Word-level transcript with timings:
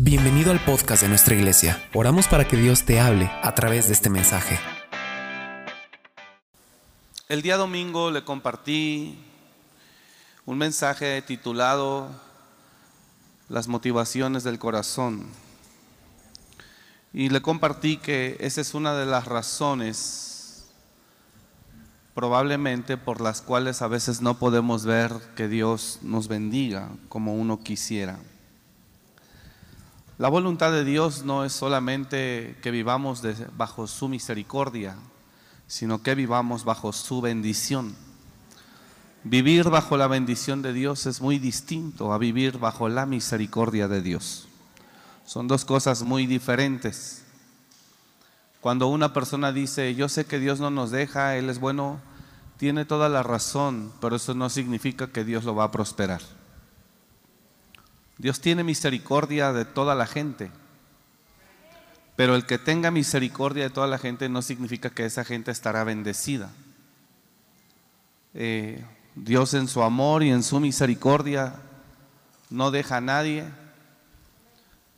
Bienvenido 0.00 0.52
al 0.52 0.64
podcast 0.64 1.02
de 1.02 1.08
nuestra 1.08 1.34
iglesia. 1.34 1.84
Oramos 1.92 2.28
para 2.28 2.46
que 2.46 2.56
Dios 2.56 2.84
te 2.84 3.00
hable 3.00 3.28
a 3.42 3.52
través 3.56 3.88
de 3.88 3.94
este 3.94 4.08
mensaje. 4.08 4.56
El 7.28 7.42
día 7.42 7.56
domingo 7.56 8.12
le 8.12 8.22
compartí 8.22 9.18
un 10.46 10.56
mensaje 10.56 11.20
titulado 11.22 12.10
Las 13.48 13.66
motivaciones 13.66 14.44
del 14.44 14.60
corazón. 14.60 15.26
Y 17.12 17.30
le 17.30 17.42
compartí 17.42 17.96
que 17.96 18.36
esa 18.38 18.60
es 18.60 18.74
una 18.74 18.94
de 18.94 19.04
las 19.04 19.24
razones 19.24 20.68
probablemente 22.14 22.96
por 22.98 23.20
las 23.20 23.42
cuales 23.42 23.82
a 23.82 23.88
veces 23.88 24.20
no 24.20 24.38
podemos 24.38 24.84
ver 24.84 25.10
que 25.34 25.48
Dios 25.48 25.98
nos 26.02 26.28
bendiga 26.28 26.88
como 27.08 27.34
uno 27.34 27.58
quisiera. 27.64 28.20
La 30.18 30.28
voluntad 30.28 30.72
de 30.72 30.84
Dios 30.84 31.22
no 31.24 31.44
es 31.44 31.52
solamente 31.52 32.56
que 32.60 32.72
vivamos 32.72 33.22
bajo 33.56 33.86
su 33.86 34.08
misericordia, 34.08 34.96
sino 35.68 36.02
que 36.02 36.16
vivamos 36.16 36.64
bajo 36.64 36.92
su 36.92 37.20
bendición. 37.20 37.94
Vivir 39.22 39.70
bajo 39.70 39.96
la 39.96 40.08
bendición 40.08 40.60
de 40.60 40.72
Dios 40.72 41.06
es 41.06 41.20
muy 41.20 41.38
distinto 41.38 42.12
a 42.12 42.18
vivir 42.18 42.58
bajo 42.58 42.88
la 42.88 43.06
misericordia 43.06 43.86
de 43.86 44.02
Dios. 44.02 44.48
Son 45.24 45.46
dos 45.46 45.64
cosas 45.64 46.02
muy 46.02 46.26
diferentes. 46.26 47.22
Cuando 48.60 48.88
una 48.88 49.12
persona 49.12 49.52
dice, 49.52 49.94
yo 49.94 50.08
sé 50.08 50.26
que 50.26 50.40
Dios 50.40 50.58
no 50.58 50.70
nos 50.70 50.90
deja, 50.90 51.36
Él 51.36 51.48
es 51.48 51.60
bueno, 51.60 52.00
tiene 52.56 52.84
toda 52.84 53.08
la 53.08 53.22
razón, 53.22 53.92
pero 54.00 54.16
eso 54.16 54.34
no 54.34 54.50
significa 54.50 55.06
que 55.12 55.22
Dios 55.22 55.44
lo 55.44 55.54
va 55.54 55.64
a 55.64 55.70
prosperar. 55.70 56.22
Dios 58.18 58.40
tiene 58.40 58.64
misericordia 58.64 59.52
de 59.52 59.64
toda 59.64 59.94
la 59.94 60.06
gente. 60.06 60.50
Pero 62.16 62.34
el 62.34 62.46
que 62.46 62.58
tenga 62.58 62.90
misericordia 62.90 63.64
de 63.64 63.70
toda 63.70 63.86
la 63.86 63.98
gente 63.98 64.28
no 64.28 64.42
significa 64.42 64.90
que 64.90 65.04
esa 65.04 65.24
gente 65.24 65.52
estará 65.52 65.84
bendecida. 65.84 66.50
Eh, 68.34 68.84
Dios 69.14 69.54
en 69.54 69.68
su 69.68 69.82
amor 69.82 70.24
y 70.24 70.30
en 70.30 70.42
su 70.42 70.58
misericordia 70.58 71.54
no 72.50 72.72
deja 72.72 72.96
a 72.96 73.00
nadie, 73.00 73.44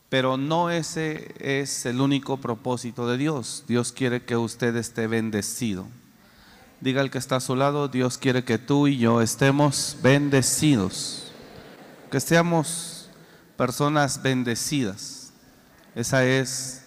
pero 0.09 0.35
no 0.37 0.71
ese 0.71 1.35
es 1.39 1.85
el 1.85 2.01
único 2.01 2.37
propósito 2.37 3.07
de 3.07 3.17
Dios. 3.17 3.65
Dios 3.67 3.91
quiere 3.91 4.23
que 4.23 4.35
usted 4.35 4.75
esté 4.75 5.07
bendecido. 5.07 5.85
Diga 6.79 7.01
el 7.01 7.11
que 7.11 7.19
está 7.19 7.35
a 7.35 7.39
su 7.39 7.55
lado, 7.55 7.87
Dios 7.87 8.17
quiere 8.17 8.43
que 8.43 8.57
tú 8.57 8.87
y 8.87 8.97
yo 8.97 9.21
estemos 9.21 9.97
bendecidos, 10.01 11.31
que 12.09 12.19
seamos 12.19 13.00
personas 13.61 14.23
bendecidas. 14.23 15.33
Esa 15.93 16.25
es 16.25 16.83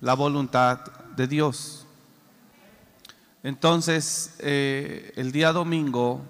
la 0.00 0.14
voluntad 0.14 0.80
de 1.14 1.26
Dios. 1.26 1.86
Entonces, 3.42 4.34
eh, 4.38 5.12
el 5.16 5.30
día 5.30 5.52
domingo 5.52 6.22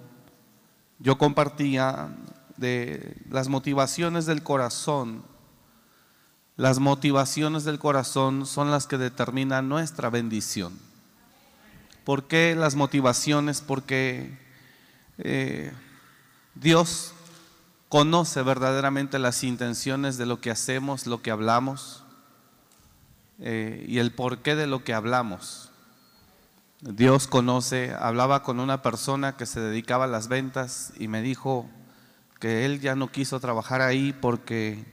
yo 0.99 1.17
compartía 1.19 2.09
de 2.57 3.17
las 3.31 3.47
motivaciones 3.47 4.27
del 4.27 4.43
corazón. 4.43 5.23
Las 6.57 6.81
motivaciones 6.81 7.63
del 7.63 7.79
corazón 7.79 8.45
son 8.45 8.73
las 8.73 8.89
que 8.89 8.99
determinan 8.99 9.69
nuestra 9.69 10.11
bendición. 10.11 10.77
¿Por 12.03 12.27
qué 12.27 12.57
las 12.57 12.75
motivaciones? 12.75 13.61
Porque 13.61 14.37
eh, 15.19 15.73
Dios 16.57 17.15
conoce 17.97 18.43
verdaderamente 18.43 19.19
las 19.19 19.43
intenciones 19.43 20.19
de 20.19 20.27
lo 20.27 20.39
que 20.39 20.51
hacemos, 20.51 21.07
lo 21.07 21.23
que 21.23 21.31
hablamos 21.31 22.05
eh, 23.39 23.87
y 23.89 24.01
el 24.01 24.13
porqué 24.13 24.55
de 24.55 24.67
lo 24.67 24.85
que 24.85 24.93
hablamos. 24.93 25.71
Dios 26.83 27.27
conoce, 27.27 27.95
hablaba 27.99 28.43
con 28.43 28.61
una 28.61 28.83
persona 28.83 29.39
que 29.39 29.47
se 29.47 29.61
dedicaba 29.61 30.05
a 30.05 30.09
las 30.09 30.29
ventas 30.29 30.93
y 30.99 31.09
me 31.09 31.23
dijo 31.23 31.71
que 32.39 32.67
él 32.67 32.81
ya 32.81 32.97
no 32.97 33.11
quiso 33.11 33.41
trabajar 33.41 33.81
ahí 33.81 34.13
porque 34.13 34.85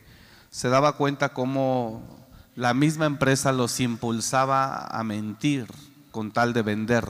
se 0.50 0.70
daba 0.70 0.94
cuenta 0.94 1.34
cómo 1.34 2.26
la 2.56 2.74
misma 2.74 3.06
empresa 3.06 3.52
los 3.52 3.82
impulsaba 3.82 4.78
a 4.78 5.04
mentir 5.04 5.68
con 6.12 6.32
tal 6.32 6.54
de 6.54 6.62
vender 6.62 7.04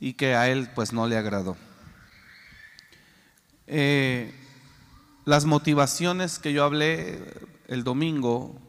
y 0.00 0.14
que 0.14 0.34
a 0.34 0.48
él 0.48 0.70
pues 0.74 0.94
no 0.94 1.06
le 1.06 1.18
agradó. 1.18 1.58
Eh, 3.66 4.34
las 5.24 5.46
motivaciones 5.46 6.38
que 6.38 6.52
yo 6.52 6.64
hablé 6.64 7.22
el 7.68 7.82
domingo, 7.82 8.60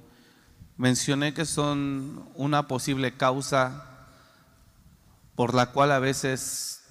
mencioné 0.78 1.34
que 1.34 1.46
son 1.46 2.30
una 2.36 2.68
posible 2.68 3.14
causa 3.16 3.86
por 5.36 5.54
la 5.54 5.72
cual 5.72 5.92
a 5.92 6.00
veces 6.00 6.84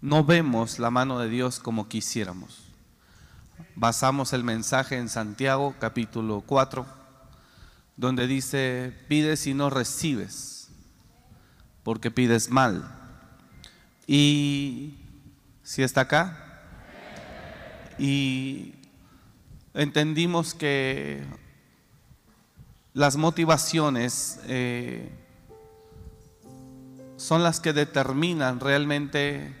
no 0.00 0.24
vemos 0.24 0.78
la 0.78 0.90
mano 0.90 1.18
de 1.18 1.28
Dios 1.28 1.58
como 1.58 1.88
quisiéramos. 1.88 2.62
Basamos 3.74 4.32
el 4.32 4.44
mensaje 4.44 4.96
en 4.96 5.08
Santiago 5.08 5.74
capítulo 5.80 6.42
4, 6.46 6.86
donde 7.96 8.26
dice, 8.26 8.96
pides 9.08 9.46
y 9.46 9.54
no 9.54 9.70
recibes, 9.70 10.68
porque 11.82 12.10
pides 12.10 12.50
mal. 12.50 12.84
Y 14.06 14.98
si 15.62 15.82
está 15.82 16.02
acá, 16.02 16.51
y 17.98 18.74
entendimos 19.74 20.54
que 20.54 21.22
las 22.94 23.16
motivaciones 23.16 24.40
eh, 24.46 25.10
son 27.16 27.42
las 27.42 27.60
que 27.60 27.72
determinan 27.72 28.60
realmente 28.60 29.56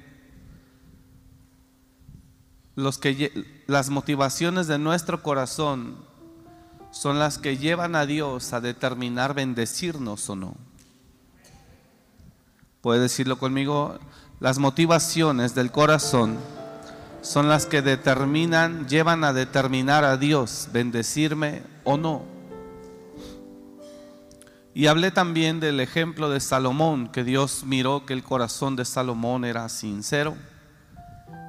los 2.74 2.98
que, 2.98 3.62
las 3.66 3.90
motivaciones 3.90 4.66
de 4.66 4.78
nuestro 4.78 5.22
corazón 5.22 5.96
son 6.90 7.18
las 7.18 7.38
que 7.38 7.56
llevan 7.56 7.94
a 7.94 8.06
Dios 8.06 8.52
a 8.52 8.60
determinar 8.60 9.34
bendecirnos 9.34 10.28
o 10.28 10.36
no. 10.36 10.54
Puede 12.80 13.00
decirlo 13.00 13.38
conmigo, 13.38 13.98
las 14.40 14.58
motivaciones 14.58 15.54
del 15.54 15.70
corazón 15.70 16.38
son 17.22 17.48
las 17.48 17.66
que 17.66 17.82
determinan, 17.82 18.88
llevan 18.88 19.22
a 19.24 19.32
determinar 19.32 20.04
a 20.04 20.16
Dios 20.16 20.68
bendecirme 20.72 21.62
o 21.84 21.96
no. 21.96 22.24
Y 24.74 24.88
hablé 24.88 25.12
también 25.12 25.60
del 25.60 25.80
ejemplo 25.80 26.30
de 26.30 26.40
Salomón, 26.40 27.08
que 27.08 27.24
Dios 27.24 27.62
miró 27.64 28.04
que 28.06 28.12
el 28.12 28.24
corazón 28.24 28.74
de 28.74 28.84
Salomón 28.84 29.44
era 29.44 29.68
sincero 29.68 30.34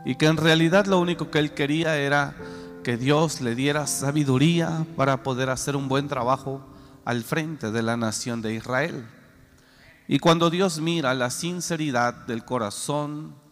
y 0.05 0.15
que 0.15 0.27
en 0.27 0.37
realidad 0.37 0.85
lo 0.85 0.99
único 0.99 1.31
que 1.31 1.39
él 1.39 1.53
quería 1.53 1.97
era 1.97 2.35
que 2.83 2.97
Dios 2.97 3.41
le 3.41 3.55
diera 3.55 3.87
sabiduría 3.87 4.85
para 4.95 5.23
poder 5.23 5.49
hacer 5.49 5.75
un 5.75 5.87
buen 5.87 6.07
trabajo 6.07 6.61
al 7.05 7.23
frente 7.23 7.71
de 7.71 7.81
la 7.81 7.97
nación 7.97 8.41
de 8.41 8.53
Israel. 8.53 9.05
Y 10.07 10.19
cuando 10.19 10.49
Dios 10.49 10.79
mira 10.79 11.13
la 11.13 11.29
sinceridad 11.29 12.13
del 12.27 12.43
corazón 12.43 13.42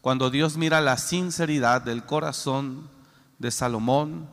cuando 0.00 0.30
Dios 0.30 0.56
mira 0.56 0.80
la 0.80 0.96
sinceridad 0.96 1.82
del 1.82 2.04
corazón 2.04 2.88
de 3.38 3.50
Salomón, 3.50 4.28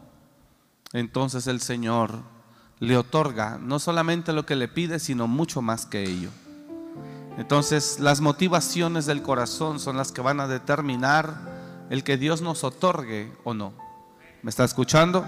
entonces 0.94 1.47
el 1.47 1.59
Señor 1.59 2.22
le 2.79 2.95
otorga 2.95 3.57
no 3.61 3.79
solamente 3.79 4.33
lo 4.33 4.45
que 4.45 4.55
le 4.55 4.67
pide, 4.67 5.00
sino 5.00 5.28
mucho 5.28 5.61
más 5.61 5.85
que 5.85 6.03
ello. 6.03 6.29
Entonces 7.38 8.00
las 8.00 8.22
motivaciones 8.22 9.05
del 9.05 9.22
corazón 9.22 9.79
son 9.79 9.97
las 9.97 10.11
que 10.11 10.22
van 10.22 10.39
a 10.39 10.47
determinar 10.47 11.85
el 11.89 12.03
que 12.03 12.17
Dios 12.17 12.41
nos 12.41 12.63
otorgue 12.63 13.31
o 13.44 13.53
no. 13.53 13.73
¿Me 14.41 14.49
está 14.49 14.63
escuchando? 14.63 15.28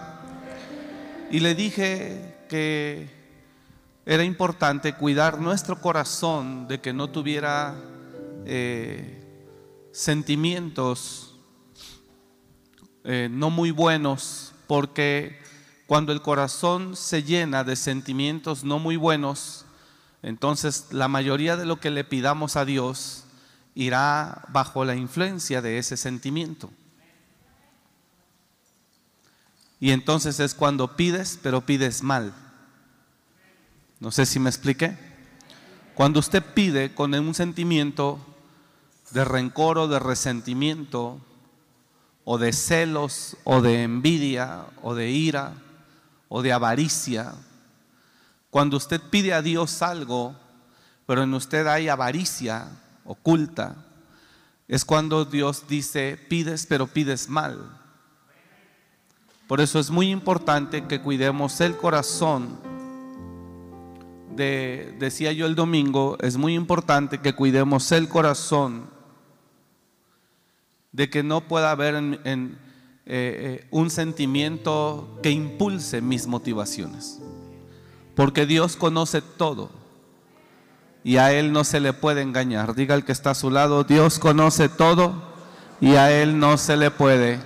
Y 1.32 1.40
le 1.42 1.54
dije 1.54 2.46
que 2.50 3.20
era 4.06 4.24
importante 4.24 4.94
cuidar 4.94 5.40
nuestro 5.40 5.80
corazón 5.82 6.68
de 6.68 6.82
que 6.82 6.94
no 6.94 7.10
tuviera 7.10 7.76
eh, 8.46 9.19
sentimientos 9.92 11.30
eh, 13.04 13.30
no 13.32 13.50
muy 13.50 13.72
buenos, 13.72 14.54
porque 14.68 15.40
cuando 15.88 16.12
el 16.12 16.22
corazón 16.22 16.96
se 16.96 17.24
llena 17.24 17.64
de 17.64 17.76
sentimientos 17.76 18.64
no 18.64 18.78
muy 18.78 18.98
buenos, 18.98 19.66
entonces 20.22 20.88
la 20.92 21.08
mayoría 21.08 21.56
de 21.56 21.66
lo 21.66 21.80
que 21.80 21.90
le 21.90 22.04
pidamos 22.04 22.56
a 22.56 22.66
Dios 22.66 23.24
irá 23.74 24.44
bajo 24.50 24.84
la 24.86 24.96
influencia 24.96 25.62
de 25.62 25.78
ese 25.78 25.98
sentimiento. 25.98 26.70
Y 29.80 29.92
entonces 29.92 30.40
es 30.42 30.54
cuando 30.54 30.98
pides, 30.98 31.40
pero 31.42 31.66
pides 31.66 32.04
mal. 32.04 32.34
No 34.00 34.12
sé 34.12 34.26
si 34.26 34.40
me 34.40 34.50
expliqué. 34.50 34.98
Cuando 35.96 36.20
usted 36.20 36.44
pide 36.54 36.94
con 36.94 37.14
un 37.14 37.34
sentimiento 37.34 38.20
de 39.12 39.26
rencor 39.26 39.78
o 39.78 39.88
de 39.88 40.00
resentimiento, 40.00 41.20
o 42.24 42.38
de 42.38 42.54
celos, 42.54 43.38
o 43.44 43.62
de 43.62 43.84
envidia, 43.84 44.66
o 44.84 44.94
de 44.94 45.10
ira, 45.10 45.54
o 46.28 46.42
de 46.42 46.54
avaricia. 46.54 47.34
Cuando 48.52 48.78
usted 48.78 49.02
pide 49.10 49.34
a 49.34 49.42
Dios 49.42 49.82
algo, 49.82 50.36
pero 51.06 51.24
en 51.24 51.34
usted 51.34 51.66
hay 51.66 51.90
avaricia 51.90 52.68
oculta, 53.04 53.76
es 54.68 54.86
cuando 54.86 55.26
Dios 55.26 55.66
dice, 55.68 56.20
pides, 56.30 56.68
pero 56.68 56.86
pides 56.86 57.30
mal. 57.30 57.80
Por 59.48 59.62
eso 59.62 59.80
es 59.80 59.90
muy 59.90 60.12
importante 60.12 60.86
que 60.86 61.02
cuidemos 61.02 61.60
el 61.62 61.76
corazón. 61.76 62.60
De, 64.36 64.96
decía 65.00 65.32
yo 65.32 65.48
el 65.48 65.56
domingo, 65.56 66.18
es 66.22 66.38
muy 66.38 66.54
importante 66.54 67.18
que 67.18 67.34
cuidemos 67.34 67.92
el 67.92 68.08
corazón 68.08 68.99
de 70.92 71.10
que 71.10 71.24
no 71.24 71.42
pueda 71.42 71.72
haber 71.72 71.96
en, 71.96 72.20
eh, 72.24 72.58
eh, 73.06 73.68
un 73.72 73.90
sentimiento 73.90 75.20
que 75.22 75.32
impulse 75.32 76.02
mis 76.02 76.28
motivaciones. 76.28 77.20
Porque 78.16 78.46
Dios 78.46 78.76
conoce 78.76 79.22
todo 79.22 79.70
y 81.04 81.18
a 81.18 81.32
Él 81.32 81.52
no 81.52 81.64
se 81.64 81.80
le 81.80 81.94
puede 81.94 82.22
engañar. 82.22 82.76
Diga 82.76 82.96
el 82.96 83.06
que 83.06 83.12
está 83.12 83.32
a 83.32 83.36
su 83.36 83.50
lado, 83.50 83.84
Dios 83.84 84.20
conoce 84.20 84.70
todo 84.70 85.24
y 85.80 85.96
a 85.96 86.12
Él 86.12 86.40
no 86.40 86.58
se 86.58 86.76
le 86.76 86.92
puede 86.92 87.40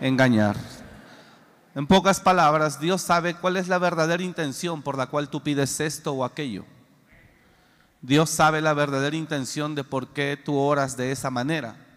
engañar. 0.00 0.56
En 1.74 1.86
pocas 1.86 2.20
palabras, 2.20 2.80
Dios 2.80 3.02
sabe 3.02 3.34
cuál 3.34 3.56
es 3.56 3.68
la 3.68 3.78
verdadera 3.78 4.22
intención 4.22 4.82
por 4.82 4.96
la 4.96 5.06
cual 5.06 5.28
tú 5.28 5.42
pides 5.42 5.78
esto 5.80 6.12
o 6.12 6.24
aquello. 6.24 6.64
Dios 8.00 8.30
sabe 8.30 8.60
la 8.60 8.74
verdadera 8.74 9.16
intención 9.16 9.74
de 9.74 9.84
por 9.84 10.08
qué 10.08 10.40
tú 10.42 10.56
oras 10.56 10.96
de 10.96 11.12
esa 11.12 11.30
manera. 11.30 11.87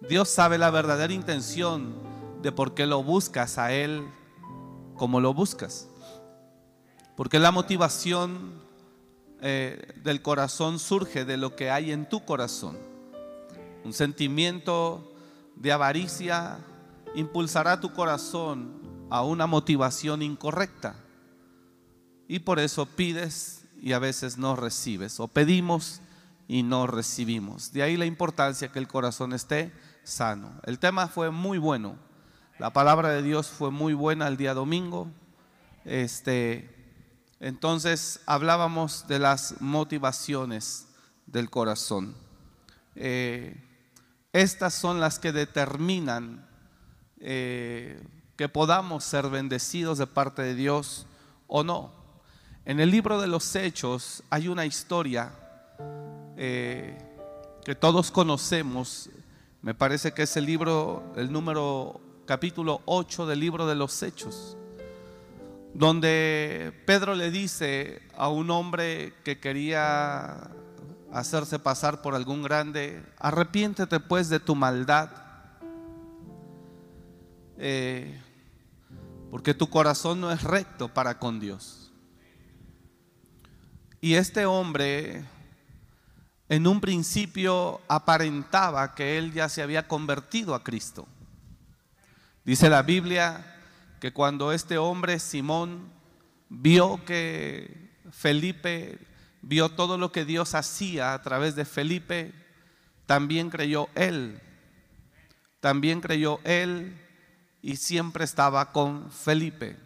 Dios 0.00 0.28
sabe 0.28 0.58
la 0.58 0.70
verdadera 0.70 1.12
intención 1.12 1.94
de 2.42 2.52
por 2.52 2.74
qué 2.74 2.86
lo 2.86 3.02
buscas 3.02 3.58
a 3.58 3.72
Él 3.72 4.06
como 4.94 5.20
lo 5.20 5.34
buscas. 5.34 5.88
Porque 7.16 7.38
la 7.38 7.50
motivación 7.50 8.60
eh, 9.40 9.94
del 10.02 10.22
corazón 10.22 10.78
surge 10.78 11.24
de 11.24 11.36
lo 11.36 11.56
que 11.56 11.70
hay 11.70 11.92
en 11.92 12.08
tu 12.08 12.24
corazón. 12.24 12.78
Un 13.84 13.92
sentimiento 13.92 15.12
de 15.56 15.72
avaricia, 15.72 16.58
impulsará 17.14 17.80
tu 17.80 17.92
corazón 17.92 19.06
a 19.10 19.22
una 19.22 19.46
motivación 19.46 20.22
incorrecta. 20.22 20.96
Y 22.28 22.40
por 22.40 22.58
eso 22.58 22.86
pides 22.86 23.64
y 23.80 23.92
a 23.92 23.98
veces 23.98 24.36
no 24.36 24.56
recibes. 24.56 25.18
O 25.20 25.28
pedimos 25.28 26.00
y 26.48 26.62
no 26.62 26.86
recibimos. 26.86 27.72
De 27.72 27.82
ahí 27.82 27.96
la 27.96 28.06
importancia 28.06 28.70
que 28.70 28.78
el 28.78 28.88
corazón 28.88 29.32
esté 29.32 29.72
sano. 30.04 30.60
El 30.64 30.78
tema 30.78 31.08
fue 31.08 31.30
muy 31.30 31.58
bueno. 31.58 31.96
La 32.58 32.72
palabra 32.72 33.10
de 33.10 33.22
Dios 33.22 33.48
fue 33.48 33.70
muy 33.70 33.94
buena 33.94 34.28
el 34.28 34.36
día 34.36 34.54
domingo. 34.54 35.10
Este, 35.84 36.74
entonces 37.40 38.20
hablábamos 38.26 39.06
de 39.08 39.18
las 39.18 39.60
motivaciones 39.60 40.88
del 41.26 41.50
corazón. 41.50 42.14
Eh, 42.94 43.62
estas 44.32 44.74
son 44.74 45.00
las 45.00 45.18
que 45.18 45.32
determinan 45.32 46.48
eh, 47.18 48.02
que 48.36 48.48
podamos 48.48 49.04
ser 49.04 49.28
bendecidos 49.28 49.98
de 49.98 50.06
parte 50.06 50.42
de 50.42 50.54
Dios 50.54 51.06
o 51.46 51.64
no. 51.64 51.92
En 52.64 52.80
el 52.80 52.90
libro 52.90 53.20
de 53.20 53.26
los 53.26 53.54
Hechos 53.56 54.22
hay 54.30 54.48
una 54.48 54.66
historia 54.66 55.32
eh, 56.36 56.96
que 57.64 57.74
todos 57.74 58.10
conocemos, 58.10 59.10
me 59.62 59.74
parece 59.74 60.12
que 60.12 60.22
es 60.22 60.36
el 60.36 60.46
libro, 60.46 61.02
el 61.16 61.32
número 61.32 62.00
capítulo 62.26 62.82
8 62.84 63.26
del 63.26 63.40
libro 63.40 63.66
de 63.66 63.74
los 63.74 64.02
Hechos, 64.02 64.56
donde 65.74 66.72
Pedro 66.86 67.14
le 67.14 67.30
dice 67.30 68.02
a 68.16 68.28
un 68.28 68.50
hombre 68.50 69.14
que 69.24 69.38
quería 69.38 70.50
hacerse 71.12 71.58
pasar 71.58 72.02
por 72.02 72.14
algún 72.14 72.42
grande, 72.42 73.02
arrepiéntete 73.18 74.00
pues 74.00 74.28
de 74.28 74.40
tu 74.40 74.54
maldad 74.54 75.10
eh, 77.58 78.20
porque 79.30 79.54
tu 79.54 79.68
corazón 79.68 80.20
no 80.20 80.30
es 80.30 80.42
recto 80.42 80.88
para 80.88 81.18
con 81.18 81.40
Dios. 81.40 81.92
Y 84.00 84.14
este 84.14 84.46
hombre 84.46 85.24
en 86.48 86.66
un 86.66 86.80
principio 86.80 87.80
aparentaba 87.88 88.94
que 88.94 89.18
él 89.18 89.32
ya 89.32 89.48
se 89.48 89.62
había 89.62 89.88
convertido 89.88 90.54
a 90.54 90.62
Cristo. 90.62 91.06
Dice 92.44 92.70
la 92.70 92.82
Biblia 92.82 93.44
que 94.00 94.12
cuando 94.12 94.52
este 94.52 94.78
hombre, 94.78 95.18
Simón, 95.18 95.90
vio 96.48 97.04
que 97.04 97.90
Felipe, 98.12 98.98
vio 99.42 99.70
todo 99.70 99.98
lo 99.98 100.12
que 100.12 100.24
Dios 100.24 100.54
hacía 100.54 101.12
a 101.12 101.22
través 101.22 101.56
de 101.56 101.64
Felipe, 101.64 102.32
también 103.06 103.50
creyó 103.50 103.88
él. 103.96 104.40
También 105.60 106.00
creyó 106.00 106.38
él 106.44 106.96
y 107.62 107.76
siempre 107.76 108.24
estaba 108.24 108.70
con 108.70 109.10
Felipe. 109.10 109.76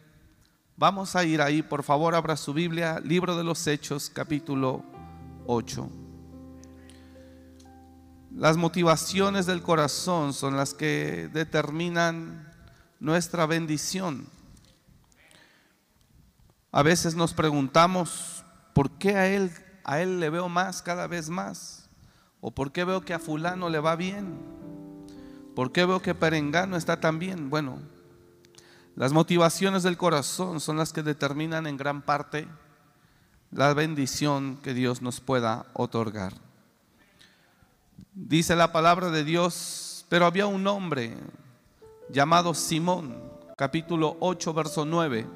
Vamos 0.77 1.17
a 1.17 1.25
ir 1.25 1.41
ahí, 1.41 1.63
por 1.63 1.83
favor, 1.83 2.15
abra 2.15 2.37
su 2.37 2.53
Biblia, 2.53 3.01
libro 3.03 3.37
de 3.37 3.45
los 3.45 3.67
Hechos, 3.67 4.11
capítulo 4.11 4.85
8. 5.47 6.10
Las 8.37 8.57
motivaciones 8.57 9.47
del 9.47 9.61
corazón 9.61 10.33
son 10.33 10.57
las 10.57 10.73
que 10.73 11.29
determinan 11.33 12.49
nuestra 13.01 13.45
bendición. 13.45 14.29
A 16.71 16.85
veces 16.85 17.17
nos 17.17 17.35
preguntamos, 17.35 18.45
¿por 18.73 18.91
qué 18.93 19.17
a 19.17 19.27
él, 19.27 19.51
a 19.83 20.01
él 20.01 20.21
le 20.21 20.31
veo 20.31 20.49
más 20.49 20.81
cada 20.81 21.09
vez 21.09 21.29
más? 21.29 21.89
¿O 22.41 22.53
por 22.53 22.71
qué 22.71 22.85
veo 22.85 23.01
que 23.01 23.15
a 23.15 23.19
fulano 23.19 23.69
le 23.69 23.81
va 23.81 23.97
bien? 23.97 24.39
¿Por 25.57 25.73
qué 25.73 25.85
veo 25.85 26.01
que 26.01 26.15
Perengano 26.15 26.77
está 26.77 27.01
tan 27.01 27.19
bien? 27.19 27.51
Bueno, 27.51 27.81
las 28.95 29.13
motivaciones 29.13 29.83
del 29.83 29.97
corazón 29.97 30.61
son 30.61 30.77
las 30.77 30.93
que 30.93 31.03
determinan 31.03 31.67
en 31.67 31.77
gran 31.77 32.01
parte 32.03 32.47
la 33.51 33.75
bendición 33.75 34.57
que 34.63 34.73
Dios 34.73 35.03
nos 35.03 35.21
pueda 35.21 35.67
otorgar. 35.73 36.50
Dice 38.13 38.57
la 38.57 38.73
palabra 38.73 39.11
de 39.11 39.23
Dios, 39.23 40.05
pero 40.09 40.27
había 40.27 40.47
un 40.47 40.67
hombre 40.67 41.17
llamado 42.09 42.55
Simón, 42.55 43.23
capítulo 43.57 44.17
8, 44.19 44.53
verso 44.53 44.85
9, 44.85 45.29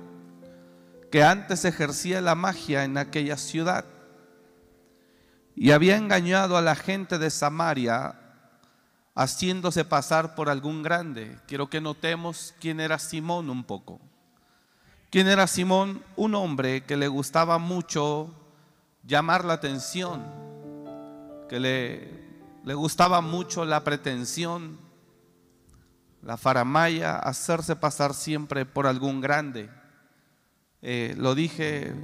que 1.13 1.23
antes 1.23 1.65
ejercía 1.65 2.21
la 2.21 2.35
magia 2.35 2.83
en 2.83 2.99
aquella 2.99 3.37
ciudad 3.37 3.85
y 5.55 5.71
había 5.71 5.97
engañado 5.97 6.57
a 6.57 6.63
la 6.63 6.75
gente 6.75 7.19
de 7.19 7.31
Samaria 7.31 8.19
haciéndose 9.15 9.85
pasar 9.85 10.35
por 10.35 10.49
algún 10.49 10.83
grande. 10.83 11.39
Quiero 11.47 11.71
que 11.71 11.81
notemos 11.81 12.55
quién 12.61 12.81
era 12.81 12.99
Simón 12.99 13.51
un 13.51 13.63
poco. 13.63 14.01
¿Quién 15.11 15.29
era 15.29 15.47
Simón? 15.47 16.03
Un 16.17 16.35
hombre 16.35 16.83
que 16.83 16.97
le 16.97 17.07
gustaba 17.07 17.59
mucho 17.59 18.35
llamar 19.05 19.45
la 19.45 19.53
atención, 19.55 20.25
que 21.49 21.61
le, 21.61 22.24
le 22.65 22.75
gustaba 22.75 23.21
mucho 23.21 23.65
la 23.65 23.85
pretensión, 23.85 24.79
la 26.23 26.37
faramaya, 26.37 27.17
hacerse 27.17 27.77
pasar 27.77 28.15
siempre 28.15 28.65
por 28.65 28.87
algún 28.87 29.21
grande. 29.21 29.71
Eh, 30.83 31.15
lo 31.19 31.35
dije 31.35 31.95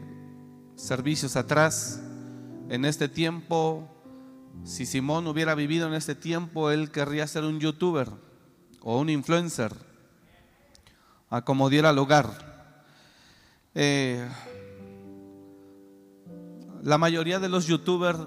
servicios 0.76 1.36
atrás, 1.36 2.02
en 2.68 2.84
este 2.84 3.08
tiempo 3.08 3.88
si 4.64 4.86
Simón 4.86 5.26
hubiera 5.26 5.54
vivido 5.54 5.86
en 5.88 5.94
este 5.94 6.14
tiempo, 6.14 6.70
él 6.70 6.90
querría 6.90 7.26
ser 7.26 7.44
un 7.44 7.60
youtuber 7.60 8.08
o 8.82 8.98
un 8.98 9.08
influencer, 9.08 9.72
a 11.30 11.42
como 11.42 11.70
diera 11.70 11.92
lugar. 11.92 12.74
Eh, 13.74 14.28
la 16.82 16.98
mayoría 16.98 17.38
de 17.38 17.48
los 17.48 17.66
youtubers, 17.66 18.18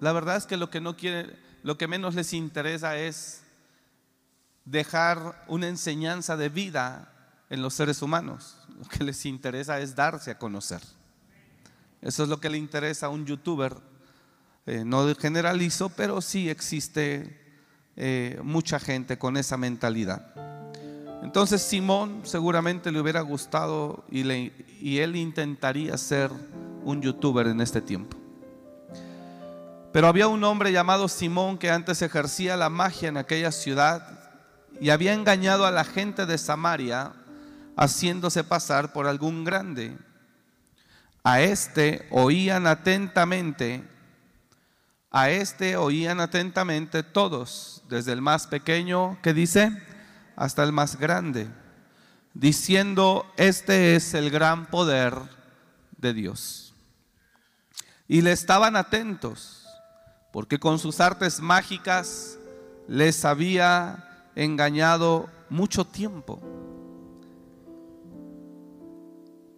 la 0.00 0.12
verdad 0.12 0.36
es 0.36 0.46
que 0.46 0.56
lo 0.56 0.70
que 0.70 0.80
no 0.80 0.96
quiere, 0.96 1.36
lo 1.62 1.78
que 1.78 1.88
menos 1.88 2.14
les 2.14 2.32
interesa 2.32 2.96
es 2.96 3.42
dejar 4.64 5.44
una 5.48 5.68
enseñanza 5.68 6.36
de 6.36 6.48
vida 6.48 7.12
en 7.50 7.62
los 7.62 7.74
seres 7.74 8.02
humanos. 8.02 8.56
Lo 8.78 8.84
que 8.86 9.04
les 9.04 9.26
interesa 9.26 9.80
es 9.80 9.94
darse 9.96 10.30
a 10.30 10.38
conocer. 10.38 10.80
Eso 12.00 12.22
es 12.22 12.28
lo 12.28 12.38
que 12.40 12.50
le 12.50 12.58
interesa 12.58 13.06
a 13.06 13.08
un 13.08 13.26
youtuber 13.26 13.76
eh, 14.66 14.84
no 14.84 15.14
generalizo, 15.14 15.88
pero 15.88 16.20
sí 16.20 16.50
existe 16.50 17.40
eh, 17.96 18.38
mucha 18.42 18.78
gente 18.78 19.16
con 19.16 19.38
esa 19.38 19.56
mentalidad. 19.56 20.34
Entonces 21.22 21.62
Simón 21.62 22.20
seguramente 22.24 22.92
le 22.92 23.00
hubiera 23.00 23.22
gustado 23.22 24.04
y, 24.10 24.30
y 24.30 24.98
él 24.98 25.16
intentaría 25.16 25.96
ser 25.96 26.30
un 26.84 27.00
youtuber 27.00 27.46
en 27.46 27.62
este 27.62 27.80
tiempo. 27.80 28.18
Pero 29.92 30.06
había 30.06 30.28
un 30.28 30.44
hombre 30.44 30.72
llamado 30.72 31.08
Simón 31.08 31.58
que 31.58 31.70
antes 31.70 32.02
ejercía 32.02 32.56
la 32.56 32.68
magia 32.68 33.08
en 33.08 33.16
aquella 33.16 33.52
ciudad 33.52 34.30
y 34.80 34.90
había 34.90 35.14
engañado 35.14 35.66
a 35.66 35.70
la 35.70 35.84
gente 35.84 36.26
de 36.26 36.38
Samaria 36.38 37.12
haciéndose 37.76 38.44
pasar 38.44 38.92
por 38.92 39.06
algún 39.06 39.44
grande. 39.44 39.96
A 41.24 41.40
este 41.40 42.06
oían 42.10 42.66
atentamente, 42.66 43.82
a 45.10 45.30
este 45.30 45.76
oían 45.76 46.20
atentamente 46.20 47.02
todos, 47.02 47.82
desde 47.88 48.12
el 48.12 48.20
más 48.20 48.46
pequeño 48.46 49.18
que 49.22 49.32
dice 49.32 49.72
hasta 50.36 50.62
el 50.62 50.72
más 50.72 50.98
grande, 50.98 51.48
diciendo, 52.34 53.26
este 53.36 53.96
es 53.96 54.14
el 54.14 54.30
gran 54.30 54.66
poder 54.66 55.14
de 55.96 56.14
Dios. 56.14 56.74
Y 58.06 58.22
le 58.22 58.32
estaban 58.32 58.76
atentos, 58.76 59.57
porque 60.32 60.58
con 60.58 60.78
sus 60.78 61.00
artes 61.00 61.40
mágicas 61.40 62.38
les 62.86 63.24
había 63.24 64.30
engañado 64.34 65.28
mucho 65.50 65.84
tiempo. 65.84 66.40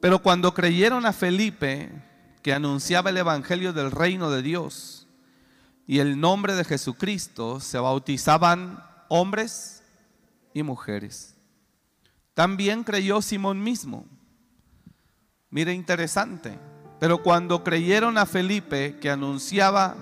Pero 0.00 0.22
cuando 0.22 0.54
creyeron 0.54 1.04
a 1.04 1.12
Felipe, 1.12 1.90
que 2.42 2.52
anunciaba 2.54 3.10
el 3.10 3.18
Evangelio 3.18 3.72
del 3.72 3.90
reino 3.90 4.30
de 4.30 4.42
Dios 4.42 5.06
y 5.86 5.98
el 5.98 6.18
nombre 6.18 6.54
de 6.54 6.64
Jesucristo, 6.64 7.60
se 7.60 7.78
bautizaban 7.78 8.82
hombres 9.08 9.82
y 10.54 10.62
mujeres. 10.62 11.36
También 12.34 12.84
creyó 12.84 13.20
Simón 13.20 13.62
mismo. 13.62 14.06
Mire, 15.50 15.74
interesante. 15.74 16.58
Pero 16.98 17.22
cuando 17.22 17.64
creyeron 17.64 18.16
a 18.18 18.24
Felipe, 18.24 18.98
que 19.00 19.10
anunciaba 19.10 19.96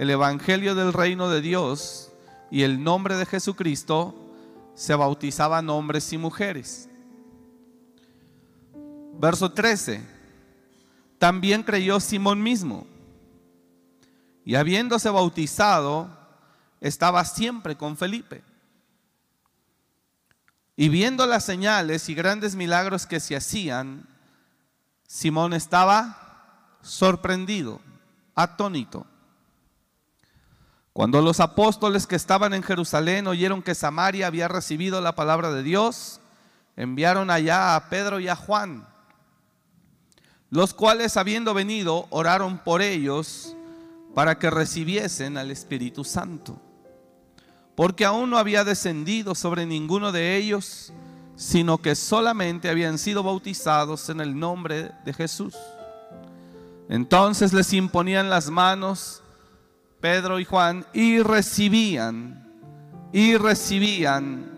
el 0.00 0.08
Evangelio 0.08 0.74
del 0.74 0.94
reino 0.94 1.28
de 1.28 1.42
Dios 1.42 2.10
y 2.50 2.62
el 2.62 2.82
nombre 2.82 3.18
de 3.18 3.26
Jesucristo, 3.26 4.14
se 4.74 4.94
bautizaban 4.94 5.68
hombres 5.68 6.10
y 6.14 6.16
mujeres. 6.16 6.88
Verso 9.18 9.52
13. 9.52 10.02
También 11.18 11.62
creyó 11.62 12.00
Simón 12.00 12.42
mismo. 12.42 12.86
Y 14.42 14.54
habiéndose 14.54 15.10
bautizado, 15.10 16.08
estaba 16.80 17.22
siempre 17.26 17.76
con 17.76 17.98
Felipe. 17.98 18.42
Y 20.76 20.88
viendo 20.88 21.26
las 21.26 21.44
señales 21.44 22.08
y 22.08 22.14
grandes 22.14 22.56
milagros 22.56 23.04
que 23.04 23.20
se 23.20 23.36
hacían, 23.36 24.08
Simón 25.06 25.52
estaba 25.52 26.78
sorprendido, 26.80 27.82
atónito. 28.34 29.06
Cuando 31.00 31.22
los 31.22 31.40
apóstoles 31.40 32.06
que 32.06 32.14
estaban 32.14 32.52
en 32.52 32.62
Jerusalén 32.62 33.26
oyeron 33.26 33.62
que 33.62 33.74
Samaria 33.74 34.26
había 34.26 34.48
recibido 34.48 35.00
la 35.00 35.14
palabra 35.14 35.50
de 35.50 35.62
Dios, 35.62 36.20
enviaron 36.76 37.30
allá 37.30 37.74
a 37.74 37.88
Pedro 37.88 38.20
y 38.20 38.28
a 38.28 38.36
Juan 38.36 38.86
los 40.50 40.74
cuales 40.74 41.16
habiendo 41.16 41.54
venido 41.54 42.06
oraron 42.10 42.58
por 42.58 42.82
ellos 42.82 43.56
para 44.14 44.38
que 44.38 44.50
recibiesen 44.50 45.38
al 45.38 45.50
Espíritu 45.50 46.04
Santo, 46.04 46.60
porque 47.74 48.04
aún 48.04 48.28
no 48.28 48.36
había 48.36 48.62
descendido 48.62 49.34
sobre 49.34 49.64
ninguno 49.64 50.12
de 50.12 50.36
ellos, 50.36 50.92
sino 51.34 51.78
que 51.78 51.94
solamente 51.94 52.68
habían 52.68 52.98
sido 52.98 53.22
bautizados 53.22 54.10
en 54.10 54.20
el 54.20 54.38
nombre 54.38 54.92
de 55.06 55.14
Jesús. 55.14 55.56
Entonces 56.90 57.54
les 57.54 57.72
imponían 57.72 58.28
las 58.28 58.50
manos 58.50 59.22
Pedro 60.00 60.40
y 60.40 60.44
Juan 60.44 60.86
y 60.92 61.20
recibían, 61.20 62.48
y 63.12 63.36
recibían 63.36 64.50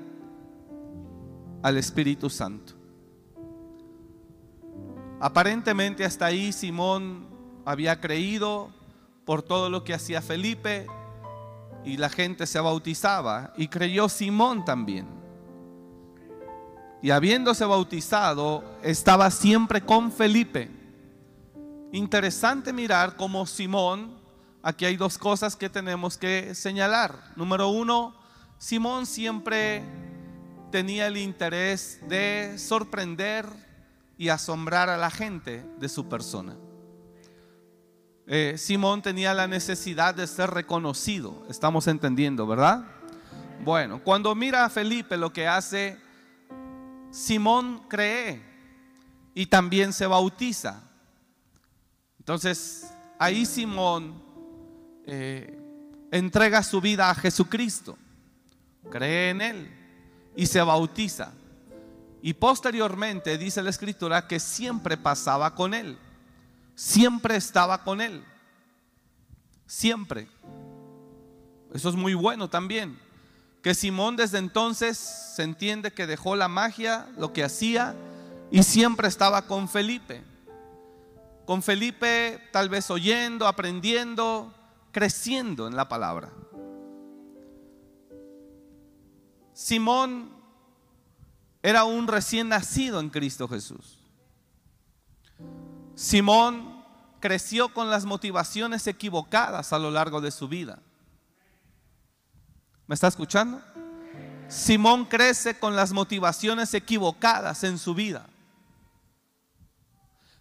al 1.62 1.76
Espíritu 1.76 2.30
Santo. 2.30 2.75
Aparentemente 5.20 6.04
hasta 6.04 6.26
ahí 6.26 6.52
Simón 6.52 7.26
había 7.64 8.00
creído 8.00 8.70
por 9.25 9.42
todo 9.42 9.70
lo 9.70 9.84
que 9.84 9.94
hacía 9.94 10.20
Felipe 10.20 10.87
y 11.84 11.96
la 11.96 12.08
gente 12.08 12.46
se 12.46 12.61
bautizaba 12.61 13.52
y 13.56 13.68
creyó 13.68 14.08
Simón 14.08 14.64
también. 14.64 15.06
Y 17.02 17.11
habiéndose 17.11 17.64
bautizado, 17.64 18.62
estaba 18.82 19.30
siempre 19.30 19.80
con 19.80 20.12
Felipe. 20.12 20.70
Interesante 21.90 22.72
mirar 22.72 23.16
cómo 23.16 23.44
Simón, 23.44 24.22
aquí 24.62 24.85
hay 24.85 24.97
dos 24.97 25.19
cosas 25.19 25.57
que 25.57 25.69
tenemos 25.69 26.19
que 26.19 26.54
señalar. 26.54 27.33
Número 27.37 27.69
uno, 27.69 28.14
Simón 28.59 29.07
siempre 29.07 29.83
tenía 30.71 31.07
el 31.07 31.16
interés 31.16 32.00
de 32.09 32.54
sorprender, 32.59 33.47
y 34.23 34.28
asombrar 34.28 34.88
a 34.88 34.97
la 34.97 35.11
gente 35.11 35.64
de 35.78 35.88
su 35.88 36.09
persona. 36.09 36.57
Eh, 38.28 38.54
Simón 38.57 39.02
tenía 39.02 39.35
la 39.35 39.49
necesidad 39.49 40.14
de 40.14 40.28
ser 40.28 40.50
reconocido, 40.50 41.45
estamos 41.50 41.88
entendiendo, 41.88 42.47
¿verdad? 42.47 42.85
Bueno, 43.64 44.00
cuando 44.04 44.33
mira 44.37 44.64
a 44.64 44.71
Felipe 44.71 45.16
lo 45.16 45.33
que 45.33 45.49
hace, 45.49 45.99
Simón 47.11 47.83
cree 47.88 48.40
y 49.35 49.47
también 49.47 49.92
se 49.92 50.07
bautiza. 50.07 50.85
Entonces, 52.21 52.95
ahí 53.19 53.45
Simón 53.45 54.23
eh, 55.06 55.59
entrega 56.11 56.62
su 56.62 56.80
vida 56.80 57.11
a 57.11 57.14
Jesucristo, 57.14 57.97
cree 58.90 59.30
en 59.30 59.40
Él 59.40 59.82
y 60.37 60.47
se 60.47 60.62
bautiza. 60.62 61.32
Y 62.23 62.35
posteriormente 62.35 63.37
dice 63.37 63.62
la 63.62 63.71
escritura 63.71 64.28
que 64.28 64.38
siempre 64.38 64.97
pasaba 64.97 65.54
con 65.56 65.75
él. 65.75 65.99
Siempre 66.76 67.35
estaba 67.35 67.82
con 67.82 68.00
él. 68.00 68.25
Siempre. 69.66 70.28
Eso 71.75 71.88
es 71.88 71.97
muy 71.97 72.14
bueno 72.14 72.49
también. 72.49 72.99
Que 73.61 73.75
Simón 73.75 74.16
desde 74.16 74.38
entonces 74.38 74.99
se 74.99 75.42
entiende 75.42 75.92
que 75.92 76.06
dejó 76.06 76.37
la 76.37 76.49
magia, 76.49 77.09
lo 77.16 77.32
que 77.32 77.42
hacía, 77.42 77.97
y 78.52 78.62
siempre 78.62 79.09
estaba 79.09 79.47
con 79.47 79.68
Felipe. 79.68 80.23
Con 81.44 81.62
Felipe 81.62 82.40
tal 82.52 82.68
vez 82.68 82.88
oyendo, 82.90 83.49
aprendiendo, 83.49 84.54
creciendo 84.92 85.66
en 85.66 85.75
la 85.75 85.88
palabra. 85.88 86.32
Simón 89.52 90.30
era 91.62 91.84
un 91.84 92.06
recién 92.06 92.49
nacido 92.49 93.00
en 93.00 93.11
Cristo 93.11 93.49
Jesús. 93.49 93.99
Simón 95.94 96.84
creció 97.20 97.72
con 97.72 97.90
las 97.90 98.04
motivaciones 98.04 98.87
equivocadas 98.87 99.72
a 99.72 99.78
lo 99.78 99.90
largo 99.90 100.20
de 100.20 100.30
su 100.30 100.49
vida. 100.49 100.80
¿Me 102.87 102.94
está 102.94 103.08
escuchando? 103.08 103.62
Simón 104.49 105.06
crece 105.06 105.58
con 105.58 105.76
las 105.76 105.92
motivaciones 105.92 106.75
equivocadas 106.75 107.64
en 107.64 107.78
su 107.78 107.94
vida. 107.94 108.26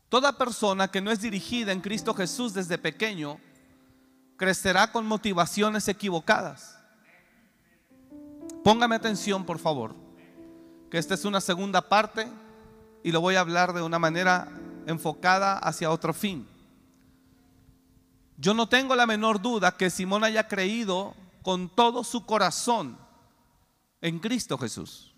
Toda 0.09 0.37
persona 0.37 0.89
que 0.89 0.99
no 0.99 1.11
es 1.11 1.21
dirigida 1.21 1.71
en 1.71 1.79
Cristo 1.79 2.13
Jesús 2.13 2.53
desde 2.53 2.77
pequeño 2.77 3.39
crecerá 4.41 4.91
con 4.91 5.05
motivaciones 5.05 5.87
equivocadas. 5.87 6.81
Póngame 8.63 8.95
atención, 8.95 9.45
por 9.45 9.59
favor 9.59 10.01
que 10.91 10.97
esta 10.97 11.13
es 11.13 11.23
una 11.23 11.39
segunda 11.39 11.87
parte 11.87 12.27
y 13.01 13.13
lo 13.13 13.21
voy 13.21 13.35
a 13.35 13.39
hablar 13.39 13.71
de 13.71 13.81
una 13.81 13.97
manera 13.97 14.49
enfocada 14.85 15.57
hacia 15.57 15.89
otro 15.89 16.13
fin. 16.13 16.45
Yo 18.35 18.53
no 18.53 18.67
tengo 18.67 18.93
la 18.95 19.07
menor 19.07 19.41
duda 19.41 19.77
que 19.77 19.89
Simón 19.89 20.25
haya 20.25 20.49
creído 20.49 21.15
con 21.43 21.69
todo 21.69 22.03
su 22.03 22.25
corazón 22.25 22.97
en 24.01 24.19
Cristo 24.19 24.57
Jesús. 24.57 25.15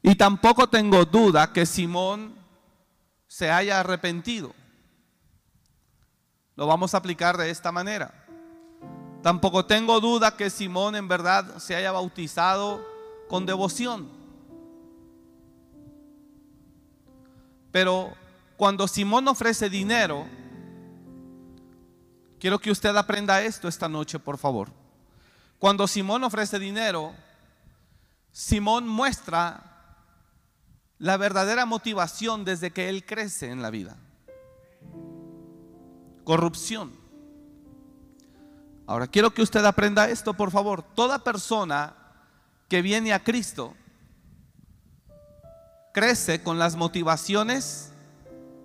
Y 0.00 0.14
tampoco 0.14 0.68
tengo 0.68 1.04
duda 1.04 1.52
que 1.52 1.66
Simón 1.66 2.34
se 3.26 3.50
haya 3.50 3.80
arrepentido. 3.80 4.54
Lo 6.56 6.66
vamos 6.66 6.94
a 6.94 6.98
aplicar 6.98 7.36
de 7.36 7.50
esta 7.50 7.70
manera. 7.70 8.17
Tampoco 9.22 9.66
tengo 9.66 10.00
duda 10.00 10.36
que 10.36 10.50
Simón 10.50 10.94
en 10.94 11.08
verdad 11.08 11.58
se 11.58 11.74
haya 11.74 11.92
bautizado 11.92 12.84
con 13.28 13.46
devoción. 13.46 14.08
Pero 17.72 18.12
cuando 18.56 18.88
Simón 18.88 19.28
ofrece 19.28 19.68
dinero, 19.68 20.26
quiero 22.38 22.58
que 22.58 22.70
usted 22.70 22.94
aprenda 22.96 23.42
esto 23.42 23.68
esta 23.68 23.88
noche, 23.88 24.18
por 24.18 24.38
favor. 24.38 24.70
Cuando 25.58 25.86
Simón 25.88 26.24
ofrece 26.24 26.58
dinero, 26.58 27.12
Simón 28.30 28.86
muestra 28.86 29.96
la 30.98 31.16
verdadera 31.16 31.66
motivación 31.66 32.44
desde 32.44 32.70
que 32.70 32.88
él 32.88 33.04
crece 33.04 33.50
en 33.50 33.62
la 33.62 33.70
vida. 33.70 33.96
Corrupción. 36.24 37.07
Ahora 38.88 39.06
quiero 39.06 39.34
que 39.34 39.42
usted 39.42 39.62
aprenda 39.66 40.08
esto, 40.08 40.32
por 40.32 40.50
favor. 40.50 40.82
Toda 40.82 41.22
persona 41.22 41.94
que 42.70 42.80
viene 42.80 43.12
a 43.12 43.22
Cristo 43.22 43.76
crece 45.92 46.42
con 46.42 46.58
las 46.58 46.74
motivaciones 46.74 47.92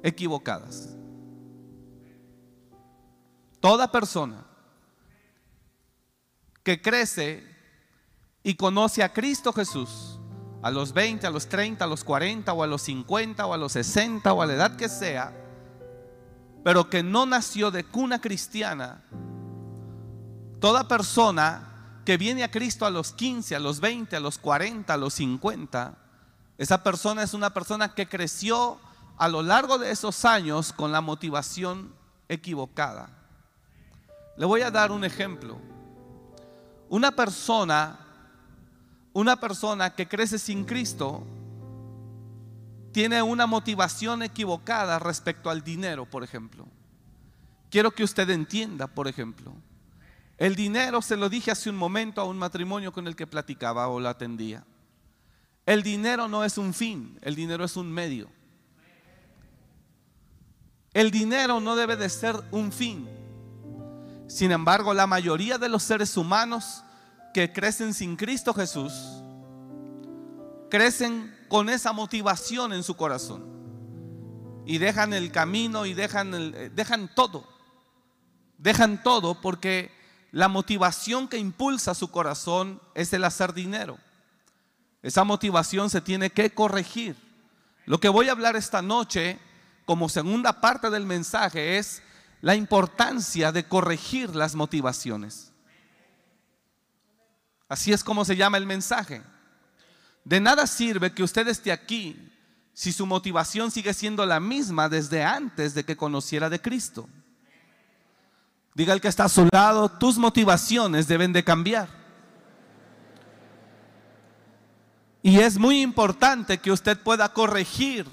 equivocadas. 0.01 0.95
Toda 3.59 3.91
persona 3.91 4.45
que 6.63 6.81
crece 6.81 7.43
y 8.43 8.55
conoce 8.55 9.03
a 9.03 9.11
Cristo 9.11 9.51
Jesús 9.51 10.21
a 10.61 10.71
los 10.71 10.93
20, 10.93 11.27
a 11.27 11.31
los 11.31 11.47
30, 11.47 11.83
a 11.83 11.87
los 11.89 12.05
40 12.05 12.53
o 12.53 12.63
a 12.63 12.67
los 12.67 12.83
50 12.83 13.45
o 13.45 13.53
a 13.53 13.57
los 13.57 13.73
60 13.73 14.31
o 14.31 14.41
a 14.41 14.45
la 14.45 14.53
edad 14.53 14.77
que 14.77 14.87
sea, 14.87 15.33
pero 16.63 16.89
que 16.89 17.03
no 17.03 17.25
nació 17.25 17.71
de 17.71 17.83
cuna 17.83 18.21
cristiana, 18.21 19.03
toda 20.63 20.87
persona 20.87 21.99
que 22.05 22.15
viene 22.15 22.41
a 22.41 22.49
Cristo 22.49 22.85
a 22.85 22.89
los 22.89 23.11
15, 23.11 23.53
a 23.53 23.59
los 23.59 23.81
20, 23.81 24.15
a 24.15 24.21
los 24.21 24.37
40, 24.37 24.93
a 24.93 24.95
los 24.95 25.15
50, 25.15 25.93
esa 26.57 26.81
persona 26.81 27.21
es 27.21 27.33
una 27.33 27.49
persona 27.49 27.93
que 27.93 28.07
creció 28.07 28.79
a 29.17 29.27
lo 29.27 29.43
largo 29.43 29.77
de 29.77 29.91
esos 29.91 30.23
años 30.23 30.71
con 30.71 30.93
la 30.93 31.01
motivación 31.01 31.93
equivocada. 32.29 33.09
Le 34.37 34.45
voy 34.45 34.61
a 34.61 34.71
dar 34.71 34.93
un 34.93 35.03
ejemplo. 35.03 35.59
Una 36.87 37.11
persona 37.11 37.99
una 39.11 39.35
persona 39.41 39.93
que 39.93 40.07
crece 40.07 40.39
sin 40.39 40.63
Cristo 40.63 41.25
tiene 42.93 43.21
una 43.21 43.47
motivación 43.47 44.23
equivocada 44.23 44.97
respecto 44.97 45.49
al 45.49 45.61
dinero, 45.61 46.05
por 46.05 46.23
ejemplo. 46.23 46.65
Quiero 47.69 47.91
que 47.91 48.05
usted 48.05 48.29
entienda, 48.29 48.87
por 48.87 49.09
ejemplo, 49.09 49.53
el 50.37 50.55
dinero, 50.55 51.01
se 51.01 51.15
lo 51.15 51.29
dije 51.29 51.51
hace 51.51 51.69
un 51.69 51.75
momento 51.75 52.21
a 52.21 52.25
un 52.25 52.37
matrimonio 52.37 52.91
con 52.91 53.07
el 53.07 53.15
que 53.15 53.27
platicaba 53.27 53.87
o 53.87 53.99
lo 53.99 54.09
atendía. 54.09 54.65
El 55.65 55.83
dinero 55.83 56.27
no 56.27 56.43
es 56.43 56.57
un 56.57 56.73
fin, 56.73 57.17
el 57.21 57.35
dinero 57.35 57.63
es 57.63 57.77
un 57.77 57.91
medio. 57.91 58.29
El 60.93 61.11
dinero 61.11 61.59
no 61.59 61.75
debe 61.75 61.95
de 61.95 62.09
ser 62.09 62.35
un 62.51 62.71
fin. 62.71 63.07
Sin 64.27 64.51
embargo, 64.51 64.93
la 64.93 65.07
mayoría 65.07 65.57
de 65.57 65.69
los 65.69 65.83
seres 65.83 66.17
humanos 66.17 66.83
que 67.33 67.51
crecen 67.51 67.93
sin 67.93 68.15
Cristo 68.15 68.53
Jesús, 68.53 68.93
crecen 70.69 71.35
con 71.49 71.69
esa 71.69 71.93
motivación 71.93 72.73
en 72.73 72.83
su 72.83 72.95
corazón 72.95 73.45
y 74.65 74.77
dejan 74.77 75.13
el 75.13 75.31
camino 75.31 75.85
y 75.85 75.93
dejan, 75.93 76.33
el, 76.33 76.75
dejan 76.75 77.09
todo, 77.13 77.47
dejan 78.57 79.01
todo 79.03 79.39
porque 79.41 79.91
la 80.33 80.47
motivación 80.47 81.27
que 81.27 81.37
impulsa 81.37 81.93
su 81.93 82.09
corazón 82.09 82.81
es 82.95 83.13
el 83.13 83.23
hacer 83.23 83.53
dinero. 83.53 83.99
Esa 85.03 85.23
motivación 85.23 85.91
se 85.91 86.01
tiene 86.01 86.31
que 86.31 86.49
corregir. 86.49 87.15
Lo 87.85 87.99
que 87.99 88.09
voy 88.09 88.27
a 88.29 88.31
hablar 88.31 88.55
esta 88.55 88.81
noche 88.81 89.37
como 89.85 90.09
segunda 90.09 90.59
parte 90.59 90.89
del 90.89 91.05
mensaje 91.05 91.77
es 91.77 92.01
la 92.41 92.55
importancia 92.55 93.51
de 93.51 93.67
corregir 93.67 94.35
las 94.35 94.55
motivaciones. 94.55 95.51
Así 97.69 97.93
es 97.93 98.03
como 98.03 98.25
se 98.25 98.35
llama 98.35 98.57
el 98.57 98.65
mensaje. 98.65 99.21
De 100.25 100.39
nada 100.39 100.65
sirve 100.65 101.13
que 101.13 101.21
usted 101.21 101.47
esté 101.47 101.71
aquí 101.71 102.31
si 102.73 102.91
su 102.91 103.05
motivación 103.05 103.69
sigue 103.69 103.93
siendo 103.93 104.25
la 104.25 104.39
misma 104.39 104.89
desde 104.89 105.23
antes 105.23 105.75
de 105.75 105.83
que 105.83 105.95
conociera 105.95 106.49
de 106.49 106.59
Cristo. 106.59 107.07
Diga 108.75 108.93
el 108.93 109.01
que 109.01 109.07
está 109.07 109.25
a 109.25 109.29
su 109.29 109.47
lado, 109.51 109.89
tus 109.89 110.17
motivaciones 110.17 111.07
deben 111.07 111.31
de 111.31 111.43
cambiar. 111.43 111.87
Y 115.21 115.39
es 115.39 115.57
muy 115.57 115.81
importante 115.81 116.57
que 116.57 116.71
usted 116.71 116.99
pueda 116.99 117.31
corregir 117.31 118.05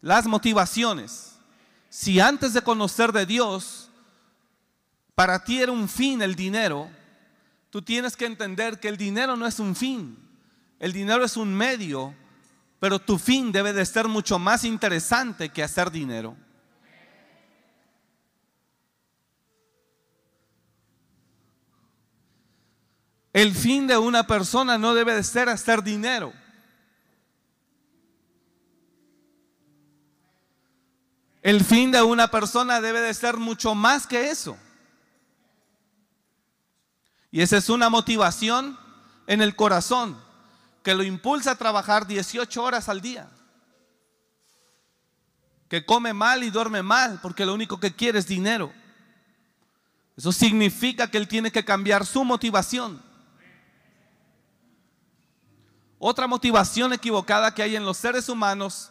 las 0.00 0.26
motivaciones. 0.26 1.38
Si 1.88 2.18
antes 2.18 2.52
de 2.54 2.62
conocer 2.62 3.12
de 3.12 3.26
Dios, 3.26 3.90
para 5.14 5.44
ti 5.44 5.60
era 5.60 5.72
un 5.72 5.88
fin 5.88 6.22
el 6.22 6.34
dinero, 6.34 6.90
tú 7.70 7.82
tienes 7.82 8.16
que 8.16 8.26
entender 8.26 8.80
que 8.80 8.88
el 8.88 8.96
dinero 8.96 9.36
no 9.36 9.46
es 9.46 9.60
un 9.60 9.76
fin, 9.76 10.18
el 10.78 10.92
dinero 10.92 11.24
es 11.24 11.36
un 11.36 11.54
medio, 11.54 12.14
pero 12.80 12.98
tu 12.98 13.18
fin 13.18 13.52
debe 13.52 13.72
de 13.72 13.84
ser 13.84 14.08
mucho 14.08 14.38
más 14.38 14.64
interesante 14.64 15.50
que 15.50 15.62
hacer 15.62 15.90
dinero. 15.90 16.36
El 23.32 23.54
fin 23.54 23.86
de 23.86 23.98
una 23.98 24.26
persona 24.26 24.78
no 24.78 24.94
debe 24.94 25.14
de 25.14 25.22
ser 25.22 25.48
hacer 25.48 25.82
dinero. 25.82 26.32
El 31.42 31.64
fin 31.64 31.90
de 31.90 32.02
una 32.02 32.30
persona 32.30 32.80
debe 32.80 33.00
de 33.00 33.14
ser 33.14 33.36
mucho 33.36 33.74
más 33.74 34.06
que 34.06 34.30
eso. 34.30 34.56
Y 37.30 37.42
esa 37.42 37.58
es 37.58 37.68
una 37.68 37.88
motivación 37.88 38.78
en 39.26 39.42
el 39.42 39.54
corazón 39.54 40.20
que 40.82 40.94
lo 40.94 41.02
impulsa 41.02 41.52
a 41.52 41.56
trabajar 41.56 42.06
18 42.06 42.62
horas 42.62 42.88
al 42.88 43.00
día. 43.00 43.28
Que 45.68 45.84
come 45.84 46.14
mal 46.14 46.42
y 46.42 46.50
duerme 46.50 46.82
mal 46.82 47.20
porque 47.22 47.44
lo 47.44 47.54
único 47.54 47.78
que 47.78 47.94
quiere 47.94 48.18
es 48.18 48.26
dinero. 48.26 48.72
Eso 50.16 50.32
significa 50.32 51.10
que 51.10 51.18
él 51.18 51.28
tiene 51.28 51.52
que 51.52 51.64
cambiar 51.64 52.06
su 52.06 52.24
motivación. 52.24 53.07
Otra 55.98 56.26
motivación 56.26 56.92
equivocada 56.92 57.54
que 57.54 57.62
hay 57.62 57.76
en 57.76 57.84
los 57.84 57.96
seres 57.96 58.28
humanos 58.28 58.90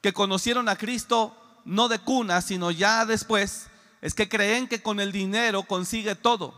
que 0.00 0.12
conocieron 0.12 0.68
a 0.68 0.76
Cristo 0.76 1.36
no 1.64 1.88
de 1.88 1.98
cuna, 1.98 2.40
sino 2.40 2.70
ya 2.70 3.04
después, 3.04 3.66
es 4.00 4.14
que 4.14 4.28
creen 4.28 4.66
que 4.66 4.82
con 4.82 5.00
el 5.00 5.12
dinero 5.12 5.64
consigue 5.64 6.14
todo. 6.14 6.54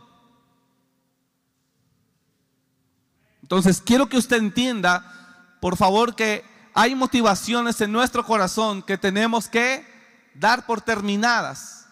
Entonces, 3.41 3.81
quiero 3.81 4.07
que 4.07 4.17
usted 4.17 4.37
entienda, 4.37 5.57
por 5.59 5.75
favor, 5.75 6.15
que 6.15 6.45
hay 6.73 6.95
motivaciones 6.95 7.81
en 7.81 7.91
nuestro 7.91 8.25
corazón 8.25 8.81
que 8.81 8.97
tenemos 8.97 9.49
que 9.49 9.85
dar 10.33 10.65
por 10.65 10.79
terminadas 10.79 11.85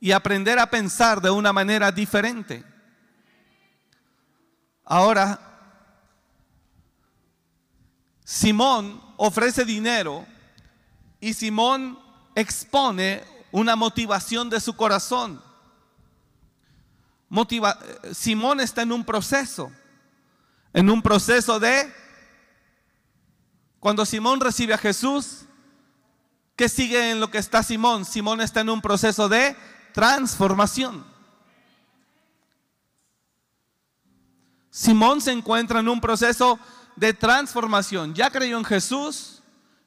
y 0.00 0.10
aprender 0.10 0.58
a 0.58 0.70
pensar 0.70 1.20
de 1.20 1.30
una 1.30 1.52
manera 1.52 1.92
diferente. 1.92 2.64
Ahora, 4.84 5.47
Simón 8.30 9.00
ofrece 9.16 9.64
dinero 9.64 10.26
y 11.18 11.32
Simón 11.32 11.98
expone 12.34 13.24
una 13.50 13.74
motivación 13.74 14.50
de 14.50 14.60
su 14.60 14.76
corazón. 14.76 15.42
Simón 18.12 18.60
está 18.60 18.82
en 18.82 18.92
un 18.92 19.02
proceso 19.02 19.72
en 20.74 20.90
un 20.90 21.00
proceso 21.00 21.58
de, 21.58 21.90
cuando 23.80 24.04
Simón 24.04 24.40
recibe 24.40 24.74
a 24.74 24.78
Jesús, 24.78 25.46
¿qué 26.54 26.68
sigue 26.68 27.10
en 27.10 27.20
lo 27.20 27.30
que 27.30 27.38
está 27.38 27.62
Simón? 27.62 28.04
Simón 28.04 28.42
está 28.42 28.60
en 28.60 28.68
un 28.68 28.82
proceso 28.82 29.26
de 29.30 29.56
transformación. 29.94 31.06
Simón 34.70 35.22
se 35.22 35.32
encuentra 35.32 35.80
en 35.80 35.88
un 35.88 36.00
proceso 36.02 36.60
de 36.98 37.14
transformación. 37.14 38.12
Ya 38.14 38.30
creyó 38.30 38.58
en 38.58 38.64
Jesús, 38.64 39.40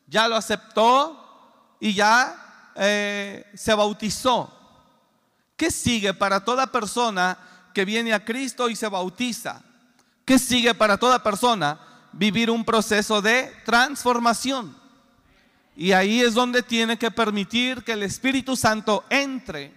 ya 0.08 0.28
lo 0.28 0.36
aceptó 0.36 1.76
y 1.80 1.93
ya 1.93 2.71
eh, 2.76 3.45
se 3.54 3.74
bautizó. 3.74 4.58
¿Qué 5.58 5.69
sigue 5.69 6.13
para 6.13 6.43
toda 6.43 6.67
persona 6.67 7.38
que 7.74 7.86
viene 7.86 8.13
a 8.13 8.24
Cristo 8.24 8.69
y 8.69 8.76
se 8.76 8.88
bautiza? 8.88 9.62
¿Qué 10.26 10.39
sigue 10.39 10.74
para 10.74 10.97
toda 10.97 11.21
persona? 11.21 11.80
Vivir 12.13 12.50
un 12.50 12.63
proceso 12.63 13.21
de 13.21 13.54
transformación. 13.65 14.76
Y 15.76 15.91
ahí 15.91 16.21
es 16.21 16.34
donde 16.34 16.63
tiene 16.63 16.97
que 16.97 17.12
permitir 17.12 17.84
que 17.84 17.93
el 17.93 18.04
Espíritu 18.04 18.56
Santo 18.56 19.04
entre 19.10 19.74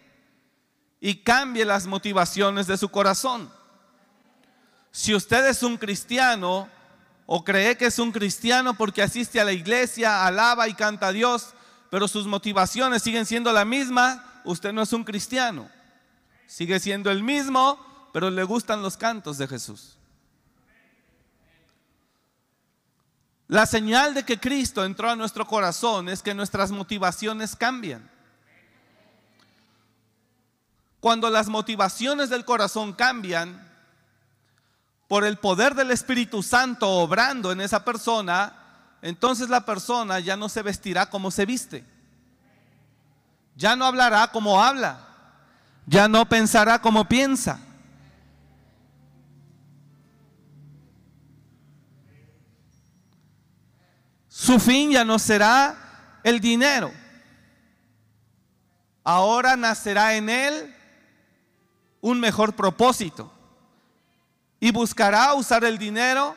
y 1.01 1.17
cambie 1.17 1.65
las 1.65 1.87
motivaciones 1.87 2.67
de 2.67 2.79
su 2.79 2.89
corazón. 2.89 3.51
Si 4.91 5.15
usted 5.15 5.47
es 5.47 5.63
un 5.63 5.77
cristiano 5.77 6.69
o 7.27 7.45
cree 7.45 7.77
que 7.77 7.87
es 7.87 7.99
un 7.99 8.13
cristiano 8.13 8.75
porque 8.75 9.03
asiste 9.03 9.41
a 9.41 9.45
la 9.45 9.53
iglesia, 9.53 10.27
alaba 10.27 10.69
y 10.69 10.75
canta 10.75 11.09
a 11.09 11.13
Dios, 11.13 11.55
pero 11.91 12.09
sus 12.09 12.27
motivaciones 12.27 13.03
siguen 13.03 13.27
siendo 13.27 13.53
la 13.53 13.65
misma, 13.65 14.43
usted 14.45 14.73
no 14.73 14.83
es 14.83 14.93
un 14.93 15.05
cristiano. 15.05 15.71
Sigue 16.47 16.79
siendo 16.81 17.11
el 17.11 17.23
mismo, 17.23 17.79
pero 18.13 18.31
le 18.31 18.45
gustan 18.45 18.83
los 18.83 18.97
cantos 18.97 19.39
de 19.39 19.49
Jesús. 19.49 19.97
La 23.49 23.67
señal 23.67 24.15
de 24.15 24.25
que 24.25 24.41
Cristo 24.41 24.85
entró 24.85 25.11
a 25.11 25.17
nuestro 25.17 25.47
corazón 25.47 26.09
es 26.09 26.23
que 26.23 26.35
nuestras 26.35 26.71
motivaciones 26.71 27.55
cambian. 27.57 28.11
Cuando 31.01 31.29
las 31.29 31.49
motivaciones 31.49 32.31
del 32.31 32.45
corazón 32.45 32.95
cambian, 32.95 33.64
por 35.15 35.23
el 35.23 35.37
poder 35.37 35.77
del 35.77 35.93
Espíritu 35.93 36.43
Santo 36.43 36.91
obrando 36.91 37.53
en 37.53 37.61
esa 37.61 37.85
persona, 37.85 38.53
entonces 39.01 39.49
la 39.49 39.65
persona 39.65 40.19
ya 40.19 40.37
no 40.37 40.49
se 40.49 40.61
vestirá 40.61 41.09
como 41.09 41.31
se 41.31 41.47
viste. 41.47 41.85
Ya 43.55 43.77
no 43.77 43.85
hablará 43.85 44.27
como 44.33 44.61
habla. 44.61 45.07
Ya 45.87 46.09
no 46.09 46.29
pensará 46.29 46.83
como 46.83 47.09
piensa. 47.09 47.61
Su 54.27 54.59
fin 54.59 54.91
ya 54.91 55.05
no 55.05 55.21
será 55.21 56.19
el 56.25 56.41
dinero. 56.41 56.91
Ahora 59.05 59.55
nacerá 59.55 60.17
en 60.17 60.29
él 60.29 60.75
un 62.01 62.19
mejor 62.19 62.57
propósito 62.57 63.31
y 64.65 64.71
buscará 64.71 65.35
usar 65.35 65.63
el 65.63 65.77
dinero 65.77 66.35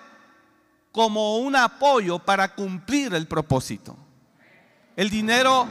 como 0.91 1.37
un 1.37 1.55
apoyo 1.55 2.19
para 2.19 2.53
cumplir 2.53 3.13
el 3.13 3.25
propósito. 3.25 3.95
El 4.97 5.09
dinero, 5.09 5.65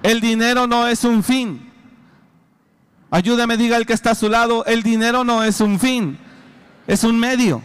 el 0.00 0.20
dinero 0.20 0.68
no 0.68 0.86
es 0.86 1.02
un 1.02 1.24
fin. 1.24 1.72
Ayúdame, 3.10 3.56
diga 3.56 3.76
el 3.78 3.84
que 3.84 3.94
está 3.94 4.12
a 4.12 4.14
su 4.14 4.28
lado, 4.28 4.64
el 4.66 4.84
dinero 4.84 5.24
no 5.24 5.42
es 5.42 5.60
un 5.60 5.80
fin, 5.80 6.16
es 6.86 7.02
un 7.02 7.18
medio. 7.18 7.60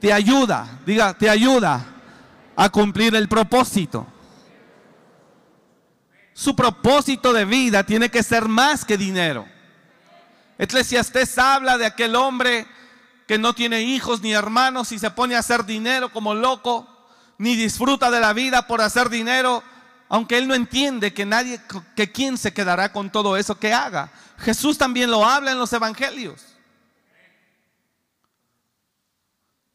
Te 0.00 0.12
ayuda, 0.12 0.80
diga, 0.84 1.16
te 1.16 1.30
ayuda 1.30 1.86
a 2.56 2.68
cumplir 2.68 3.14
el 3.14 3.28
propósito. 3.28 4.08
Su 6.34 6.56
propósito 6.56 7.32
de 7.32 7.44
vida 7.44 7.84
tiene 7.84 8.10
que 8.10 8.24
ser 8.24 8.48
más 8.48 8.84
que 8.84 8.98
dinero. 8.98 9.46
Eclesiastés 10.58 11.36
habla 11.38 11.76
de 11.78 11.86
aquel 11.86 12.16
hombre 12.16 12.66
que 13.26 13.38
no 13.38 13.52
tiene 13.52 13.82
hijos 13.82 14.22
ni 14.22 14.32
hermanos 14.32 14.92
y 14.92 14.98
se 14.98 15.10
pone 15.10 15.34
a 15.34 15.40
hacer 15.40 15.64
dinero 15.64 16.12
como 16.12 16.34
loco, 16.34 16.86
ni 17.38 17.56
disfruta 17.56 18.10
de 18.10 18.20
la 18.20 18.32
vida 18.32 18.66
por 18.66 18.80
hacer 18.80 19.10
dinero, 19.10 19.62
aunque 20.08 20.38
él 20.38 20.48
no 20.48 20.54
entiende 20.54 21.12
que 21.12 21.26
nadie, 21.26 21.60
que 21.94 22.12
quién 22.12 22.38
se 22.38 22.54
quedará 22.54 22.92
con 22.92 23.10
todo 23.10 23.36
eso 23.36 23.58
que 23.58 23.72
haga. 23.72 24.12
Jesús 24.38 24.78
también 24.78 25.10
lo 25.10 25.24
habla 25.24 25.52
en 25.52 25.58
los 25.58 25.72
evangelios. 25.72 26.56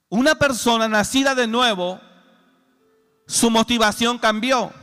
Una 0.09 0.35
persona 0.35 0.87
nacida 0.87 1.35
de 1.35 1.47
nuevo, 1.47 1.99
su 3.27 3.49
motivación 3.49 4.17
cambió. 4.17 4.73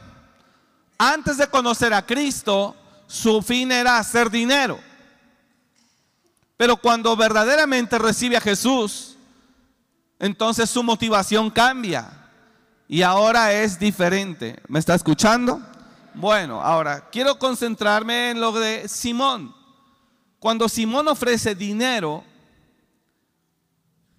Antes 0.96 1.36
de 1.38 1.48
conocer 1.48 1.92
a 1.92 2.06
Cristo, 2.06 2.76
su 3.06 3.42
fin 3.42 3.72
era 3.72 3.98
hacer 3.98 4.30
dinero. 4.30 4.87
Pero 6.58 6.76
cuando 6.76 7.16
verdaderamente 7.16 7.98
recibe 7.98 8.36
a 8.36 8.40
Jesús, 8.40 9.16
entonces 10.18 10.68
su 10.68 10.82
motivación 10.82 11.50
cambia 11.50 12.10
y 12.88 13.02
ahora 13.02 13.52
es 13.52 13.78
diferente. 13.78 14.60
¿Me 14.66 14.80
está 14.80 14.96
escuchando? 14.96 15.62
Bueno, 16.14 16.60
ahora 16.60 17.08
quiero 17.12 17.38
concentrarme 17.38 18.30
en 18.30 18.40
lo 18.40 18.50
de 18.50 18.88
Simón. 18.88 19.54
Cuando 20.40 20.68
Simón 20.68 21.06
ofrece 21.06 21.54
dinero, 21.54 22.24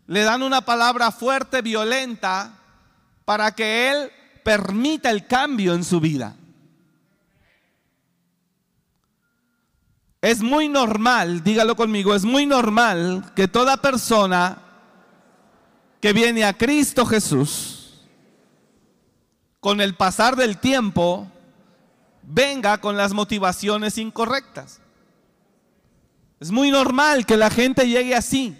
le 0.07 0.21
dan 0.21 0.41
una 0.41 0.61
palabra 0.61 1.11
fuerte, 1.11 1.61
violenta, 1.61 2.53
para 3.25 3.51
que 3.51 3.91
él 3.91 4.11
permita 4.45 5.09
el 5.09 5.27
cambio 5.27 5.73
en 5.73 5.83
su 5.83 5.99
vida. 5.99 6.37
Es 10.21 10.41
muy 10.41 10.67
normal, 10.67 11.43
dígalo 11.43 11.75
conmigo, 11.75 12.13
es 12.13 12.25
muy 12.25 12.45
normal 12.45 13.31
que 13.35 13.47
toda 13.47 13.77
persona 13.77 14.61
que 16.01 16.11
viene 16.11 16.43
a 16.43 16.57
Cristo 16.57 17.05
Jesús, 17.05 18.01
con 19.61 19.79
el 19.79 19.95
pasar 19.95 20.35
del 20.35 20.57
tiempo, 20.57 21.29
venga 22.23 22.79
con 22.79 22.97
las 22.97 23.13
motivaciones 23.13 23.97
incorrectas. 23.97 24.81
Es 26.39 26.51
muy 26.51 26.71
normal 26.71 27.25
que 27.25 27.37
la 27.37 27.49
gente 27.49 27.87
llegue 27.87 28.15
así. 28.15 28.57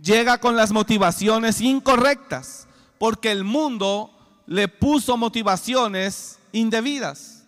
Llega 0.00 0.38
con 0.38 0.56
las 0.56 0.72
motivaciones 0.72 1.60
incorrectas, 1.60 2.66
porque 2.98 3.30
el 3.30 3.44
mundo 3.44 4.42
le 4.46 4.66
puso 4.68 5.16
motivaciones 5.16 6.38
indebidas. 6.52 7.39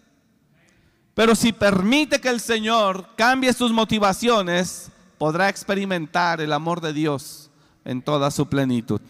Pero 1.15 1.35
si 1.35 1.53
permite 1.53 2.21
que 2.21 2.29
el 2.29 2.41
Señor 2.41 3.07
cambie 3.17 3.53
sus 3.53 3.71
motivaciones, 3.71 4.91
podrá 5.19 5.49
experimentar 5.49 6.41
el 6.41 6.53
amor 6.53 6.81
de 6.81 6.93
Dios 6.93 7.51
en 7.85 8.03
toda 8.03 8.31
su 8.31 8.49
plenitud. 8.49 9.01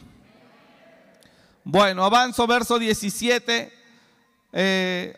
Bueno, 1.65 2.05
avanzo 2.05 2.47
verso 2.47 2.79
17, 2.79 3.73
eh, 4.53 5.17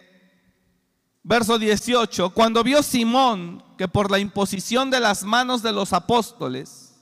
verso 1.23 1.59
18. 1.59 2.31
Cuando 2.31 2.62
vio 2.62 2.83
Simón 2.83 3.64
que 3.79 3.88
por 3.88 4.11
la 4.11 4.18
imposición 4.18 4.90
de 4.90 5.01
las 5.01 5.25
manos 5.25 5.62
de 5.62 5.73
los 5.73 5.94
apóstoles, 5.94 6.97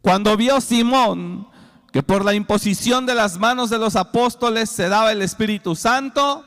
cuando 0.00 0.34
vio 0.36 0.62
Simón 0.62 1.46
que 1.92 2.02
por 2.02 2.24
la 2.24 2.32
imposición 2.32 3.04
de 3.04 3.14
las 3.14 3.38
manos 3.38 3.68
de 3.68 3.78
los 3.78 3.96
apóstoles 3.96 4.70
se 4.70 4.88
daba 4.88 5.12
el 5.12 5.20
Espíritu 5.20 5.76
Santo, 5.76 6.44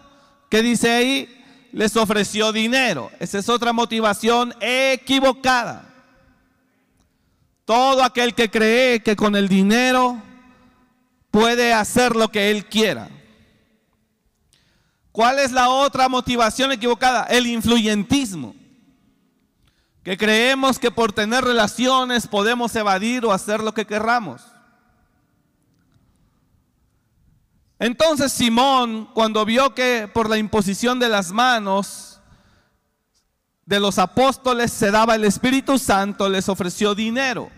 ¿qué 0.50 0.64
dice 0.64 0.92
ahí? 0.92 1.41
Les 1.72 1.96
ofreció 1.96 2.52
dinero. 2.52 3.12
Esa 3.20 3.40
es 3.40 3.50
otra 3.50 3.74
motivación 3.74 4.54
equivocada. 4.60 5.88
Todo 7.66 8.04
aquel 8.04 8.34
que 8.34 8.50
cree 8.50 9.02
que 9.02 9.16
con 9.16 9.36
el 9.36 9.48
dinero 9.48 10.22
puede 11.30 11.74
hacer 11.74 12.16
lo 12.16 12.30
que 12.30 12.52
él 12.52 12.66
quiera. 12.66 13.10
¿Cuál 15.12 15.40
es 15.40 15.52
la 15.52 15.70
otra 15.70 16.08
motivación 16.10 16.72
equivocada? 16.72 17.24
El 17.26 17.48
influyentismo. 17.48 18.56
Que 20.04 20.18
creemos 20.18 20.80
que 20.80 20.90
por 20.90 21.14
tener 21.14 21.44
relaciones 21.44 22.28
podemos 22.28 22.76
evadir 22.76 23.26
o 23.26 23.32
hacer 23.32 23.62
lo 23.62 23.74
que 23.74 23.86
querramos. 23.86 24.42
Entonces 27.82 28.32
Simón, 28.32 29.10
cuando 29.16 29.44
vio 29.44 29.74
que 29.74 30.08
por 30.14 30.30
la 30.30 30.38
imposición 30.38 31.00
de 31.00 31.10
las 31.10 31.32
manos 31.32 32.22
de 33.66 33.80
los 33.80 33.98
apóstoles 33.98 34.72
se 34.72 34.92
daba 34.92 35.16
el 35.16 35.24
Espíritu 35.24 35.80
Santo, 35.80 36.30
les 36.30 36.48
ofreció 36.48 36.94
dinero, 36.94 37.50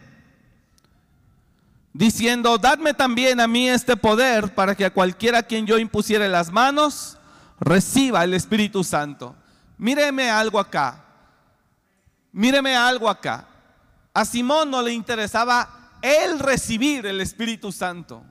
diciendo, 1.91 2.57
dadme 2.57 2.93
también 2.93 3.41
a 3.41 3.47
mí 3.49 3.67
este 3.67 3.97
poder 3.97 4.55
para 4.55 4.75
que 4.75 4.85
a 4.85 4.93
cualquiera 4.93 5.39
a 5.39 5.43
quien 5.43 5.67
yo 5.67 5.77
impusiere 5.77 6.29
las 6.29 6.53
manos, 6.53 7.17
reciba 7.59 8.23
el 8.23 8.33
Espíritu 8.33 8.85
Santo. 8.85 9.35
Míreme 9.77 10.29
algo 10.29 10.57
acá, 10.57 11.03
míreme 12.31 12.77
algo 12.77 13.09
acá. 13.09 13.45
A 14.13 14.23
Simón 14.23 14.71
no 14.71 14.81
le 14.81 14.93
interesaba 14.93 15.91
él 16.01 16.39
recibir 16.39 17.05
el 17.07 17.19
Espíritu 17.19 17.73
Santo. 17.73 18.23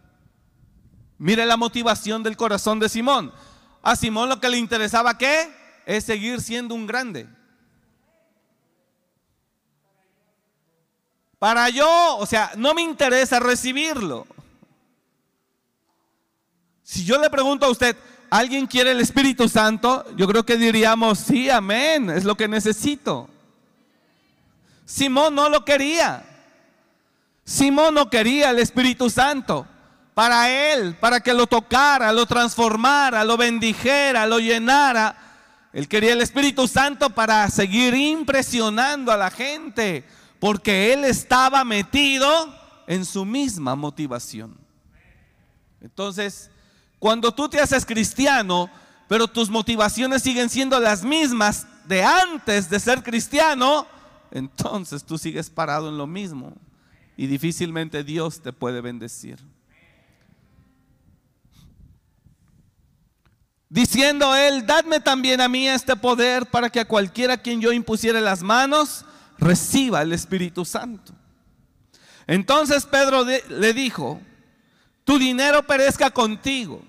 Mire 1.22 1.46
la 1.46 1.56
motivación 1.56 2.24
del 2.24 2.36
corazón 2.36 2.80
de 2.80 2.88
Simón. 2.88 3.32
A 3.80 3.94
Simón 3.94 4.28
lo 4.28 4.40
que 4.40 4.48
le 4.48 4.58
interesaba 4.58 5.16
qué? 5.16 5.54
Es 5.86 6.02
seguir 6.02 6.40
siendo 6.40 6.74
un 6.74 6.84
grande. 6.84 7.28
Para 11.38 11.68
yo, 11.68 12.16
o 12.16 12.26
sea, 12.26 12.50
no 12.56 12.74
me 12.74 12.82
interesa 12.82 13.38
recibirlo. 13.38 14.26
Si 16.82 17.04
yo 17.04 17.20
le 17.20 17.30
pregunto 17.30 17.66
a 17.66 17.70
usted, 17.70 17.96
¿alguien 18.28 18.66
quiere 18.66 18.90
el 18.90 19.00
Espíritu 19.00 19.48
Santo? 19.48 20.04
Yo 20.16 20.26
creo 20.26 20.44
que 20.44 20.56
diríamos, 20.56 21.20
sí, 21.20 21.48
amén, 21.48 22.10
es 22.10 22.24
lo 22.24 22.34
que 22.34 22.48
necesito. 22.48 23.30
Simón 24.84 25.36
no 25.36 25.48
lo 25.48 25.64
quería. 25.64 26.24
Simón 27.44 27.94
no 27.94 28.10
quería 28.10 28.50
el 28.50 28.58
Espíritu 28.58 29.08
Santo 29.08 29.68
para 30.14 30.72
él, 30.72 30.94
para 30.96 31.20
que 31.20 31.32
lo 31.32 31.46
tocara, 31.46 32.12
lo 32.12 32.26
transformara, 32.26 33.24
lo 33.24 33.36
bendijera, 33.36 34.26
lo 34.26 34.38
llenara. 34.38 35.16
Él 35.72 35.88
quería 35.88 36.12
el 36.12 36.20
Espíritu 36.20 36.68
Santo 36.68 37.10
para 37.10 37.48
seguir 37.48 37.94
impresionando 37.94 39.10
a 39.10 39.16
la 39.16 39.30
gente, 39.30 40.04
porque 40.38 40.92
él 40.92 41.04
estaba 41.04 41.64
metido 41.64 42.28
en 42.86 43.06
su 43.06 43.24
misma 43.24 43.74
motivación. 43.74 44.58
Entonces, 45.80 46.50
cuando 46.98 47.32
tú 47.32 47.48
te 47.48 47.60
haces 47.60 47.86
cristiano, 47.86 48.70
pero 49.08 49.26
tus 49.26 49.50
motivaciones 49.50 50.22
siguen 50.22 50.50
siendo 50.50 50.78
las 50.78 51.02
mismas 51.02 51.66
de 51.86 52.04
antes 52.04 52.68
de 52.68 52.78
ser 52.78 53.02
cristiano, 53.02 53.86
entonces 54.30 55.04
tú 55.04 55.18
sigues 55.18 55.50
parado 55.50 55.88
en 55.88 55.98
lo 55.98 56.06
mismo 56.06 56.52
y 57.16 57.26
difícilmente 57.26 58.04
Dios 58.04 58.40
te 58.40 58.52
puede 58.52 58.80
bendecir. 58.80 59.38
Diciendo 63.72 64.36
él, 64.36 64.66
dadme 64.66 65.00
también 65.00 65.40
a 65.40 65.48
mí 65.48 65.66
este 65.66 65.96
poder 65.96 66.44
para 66.44 66.68
que 66.68 66.80
a 66.80 66.84
cualquiera 66.84 67.38
quien 67.38 67.58
yo 67.58 67.72
impusiere 67.72 68.20
las 68.20 68.42
manos, 68.42 69.06
reciba 69.38 70.02
el 70.02 70.12
Espíritu 70.12 70.66
Santo. 70.66 71.14
Entonces 72.26 72.84
Pedro 72.84 73.24
le 73.24 73.72
dijo, 73.72 74.20
tu 75.04 75.18
dinero 75.18 75.62
perezca 75.66 76.10
contigo, 76.10 76.82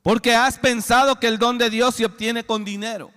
porque 0.00 0.36
has 0.36 0.58
pensado 0.60 1.18
que 1.18 1.26
el 1.26 1.38
don 1.38 1.58
de 1.58 1.68
Dios 1.68 1.96
se 1.96 2.04
obtiene 2.04 2.44
con 2.46 2.64
dinero. 2.64 3.10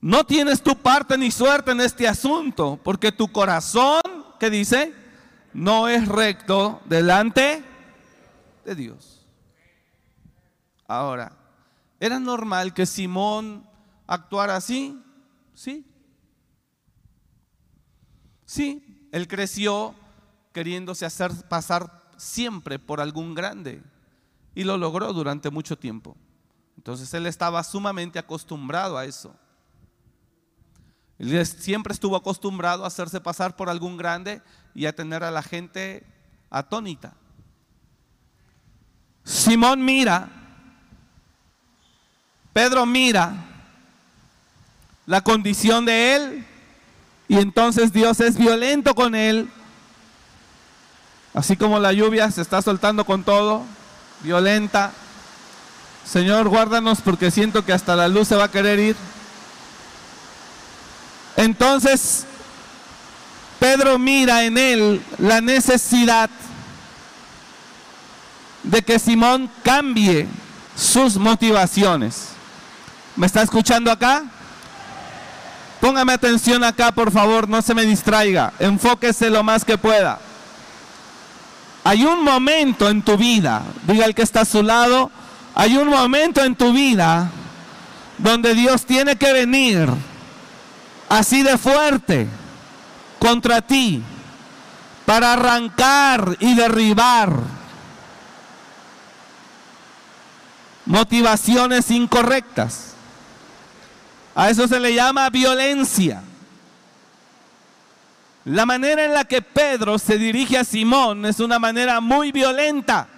No 0.00 0.24
tienes 0.24 0.62
tu 0.62 0.74
parte 0.76 1.18
ni 1.18 1.30
suerte 1.30 1.72
en 1.72 1.82
este 1.82 2.08
asunto, 2.08 2.80
porque 2.82 3.12
tu 3.12 3.30
corazón, 3.30 4.00
¿qué 4.38 4.48
dice? 4.48 4.94
No 5.52 5.88
es 5.88 6.06
recto 6.06 6.80
delante 6.84 7.64
de 8.64 8.74
Dios. 8.74 9.26
Ahora, 10.86 11.32
¿era 11.98 12.18
normal 12.18 12.74
que 12.74 12.86
Simón 12.86 13.66
actuara 14.06 14.56
así? 14.56 15.00
Sí. 15.54 15.86
Sí, 18.44 19.08
él 19.12 19.28
creció 19.28 19.94
queriéndose 20.52 21.06
hacer 21.06 21.30
pasar 21.48 22.02
siempre 22.16 22.78
por 22.78 23.00
algún 23.00 23.34
grande 23.34 23.82
y 24.54 24.64
lo 24.64 24.76
logró 24.76 25.12
durante 25.12 25.50
mucho 25.50 25.78
tiempo. 25.78 26.16
Entonces 26.76 27.12
él 27.14 27.26
estaba 27.26 27.62
sumamente 27.62 28.18
acostumbrado 28.18 28.98
a 28.98 29.04
eso. 29.04 29.34
Él 31.20 31.46
siempre 31.46 31.92
estuvo 31.92 32.16
acostumbrado 32.16 32.82
a 32.82 32.86
hacerse 32.86 33.20
pasar 33.20 33.54
por 33.54 33.68
algún 33.68 33.98
grande 33.98 34.40
y 34.74 34.86
a 34.86 34.94
tener 34.94 35.22
a 35.22 35.30
la 35.30 35.42
gente 35.42 36.02
atónita. 36.48 37.12
Simón 39.22 39.84
mira, 39.84 40.30
Pedro 42.54 42.86
mira 42.86 43.34
la 45.04 45.20
condición 45.20 45.84
de 45.84 46.16
él 46.16 46.46
y 47.28 47.36
entonces 47.36 47.92
Dios 47.92 48.18
es 48.20 48.38
violento 48.38 48.94
con 48.94 49.14
él. 49.14 49.50
Así 51.34 51.54
como 51.54 51.78
la 51.78 51.92
lluvia 51.92 52.30
se 52.30 52.40
está 52.40 52.62
soltando 52.62 53.04
con 53.04 53.24
todo, 53.24 53.64
violenta. 54.22 54.90
Señor, 56.02 56.48
guárdanos 56.48 57.02
porque 57.02 57.30
siento 57.30 57.62
que 57.62 57.74
hasta 57.74 57.94
la 57.94 58.08
luz 58.08 58.28
se 58.28 58.36
va 58.36 58.44
a 58.44 58.50
querer 58.50 58.78
ir. 58.78 58.96
Entonces, 61.36 62.24
Pedro 63.58 63.98
mira 63.98 64.44
en 64.44 64.56
él 64.56 65.02
la 65.18 65.40
necesidad 65.40 66.30
de 68.62 68.82
que 68.82 68.98
Simón 68.98 69.50
cambie 69.62 70.26
sus 70.76 71.16
motivaciones. 71.16 72.28
¿Me 73.16 73.26
está 73.26 73.42
escuchando 73.42 73.90
acá? 73.90 74.24
Póngame 75.80 76.12
atención 76.12 76.62
acá, 76.64 76.92
por 76.92 77.10
favor, 77.10 77.48
no 77.48 77.62
se 77.62 77.74
me 77.74 77.84
distraiga. 77.84 78.52
Enfóquese 78.58 79.30
lo 79.30 79.42
más 79.42 79.64
que 79.64 79.78
pueda. 79.78 80.18
Hay 81.84 82.04
un 82.04 82.22
momento 82.22 82.88
en 82.88 83.02
tu 83.02 83.16
vida, 83.16 83.62
diga 83.86 84.04
el 84.04 84.14
que 84.14 84.22
está 84.22 84.42
a 84.42 84.44
su 84.44 84.62
lado, 84.62 85.10
hay 85.54 85.76
un 85.76 85.88
momento 85.88 86.44
en 86.44 86.54
tu 86.54 86.72
vida 86.72 87.30
donde 88.18 88.54
Dios 88.54 88.84
tiene 88.84 89.16
que 89.16 89.32
venir 89.32 89.88
así 91.10 91.42
de 91.42 91.58
fuerte 91.58 92.28
contra 93.18 93.60
ti 93.60 94.02
para 95.04 95.34
arrancar 95.34 96.36
y 96.38 96.54
derribar 96.54 97.32
motivaciones 100.86 101.90
incorrectas. 101.90 102.94
A 104.36 104.50
eso 104.50 104.68
se 104.68 104.78
le 104.78 104.94
llama 104.94 105.28
violencia. 105.30 106.22
La 108.44 108.64
manera 108.64 109.04
en 109.04 109.12
la 109.12 109.24
que 109.24 109.42
Pedro 109.42 109.98
se 109.98 110.16
dirige 110.16 110.56
a 110.56 110.64
Simón 110.64 111.26
es 111.26 111.40
una 111.40 111.58
manera 111.58 112.00
muy 112.00 112.30
violenta. 112.30 113.08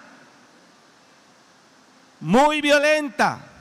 Muy 2.21 2.63
violenta. 2.63 3.52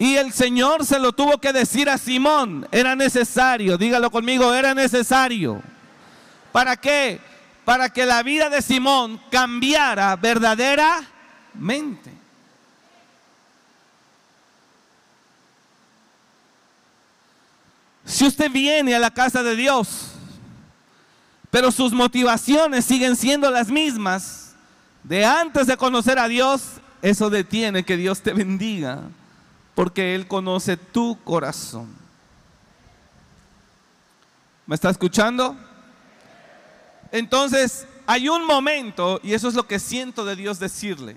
Y 0.00 0.16
el 0.16 0.32
Señor 0.32 0.86
se 0.86 0.98
lo 0.98 1.12
tuvo 1.12 1.36
que 1.36 1.52
decir 1.52 1.90
a 1.90 1.98
Simón. 1.98 2.66
Era 2.72 2.96
necesario, 2.96 3.76
dígalo 3.76 4.10
conmigo, 4.10 4.54
era 4.54 4.72
necesario. 4.72 5.62
¿Para 6.52 6.74
qué? 6.78 7.20
Para 7.66 7.90
que 7.90 8.06
la 8.06 8.22
vida 8.22 8.48
de 8.48 8.62
Simón 8.62 9.20
cambiara 9.30 10.16
verdaderamente. 10.16 12.14
Si 18.06 18.24
usted 18.26 18.50
viene 18.50 18.94
a 18.94 18.98
la 18.98 19.10
casa 19.10 19.42
de 19.42 19.54
Dios, 19.54 20.12
pero 21.50 21.70
sus 21.70 21.92
motivaciones 21.92 22.86
siguen 22.86 23.16
siendo 23.16 23.50
las 23.50 23.68
mismas 23.68 24.54
de 25.04 25.26
antes 25.26 25.66
de 25.66 25.76
conocer 25.76 26.18
a 26.18 26.26
Dios, 26.26 26.62
eso 27.02 27.28
detiene 27.28 27.84
que 27.84 27.98
Dios 27.98 28.22
te 28.22 28.32
bendiga 28.32 29.02
porque 29.74 30.14
Él 30.14 30.26
conoce 30.26 30.76
tu 30.76 31.18
corazón. 31.24 31.94
¿Me 34.66 34.74
está 34.74 34.90
escuchando? 34.90 35.56
Entonces, 37.12 37.86
hay 38.06 38.28
un 38.28 38.44
momento, 38.44 39.20
y 39.22 39.34
eso 39.34 39.48
es 39.48 39.54
lo 39.54 39.66
que 39.66 39.78
siento 39.78 40.24
de 40.24 40.36
Dios 40.36 40.58
decirle. 40.58 41.16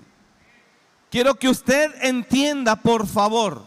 Quiero 1.10 1.36
que 1.36 1.48
usted 1.48 1.94
entienda, 2.02 2.76
por 2.76 3.06
favor, 3.06 3.64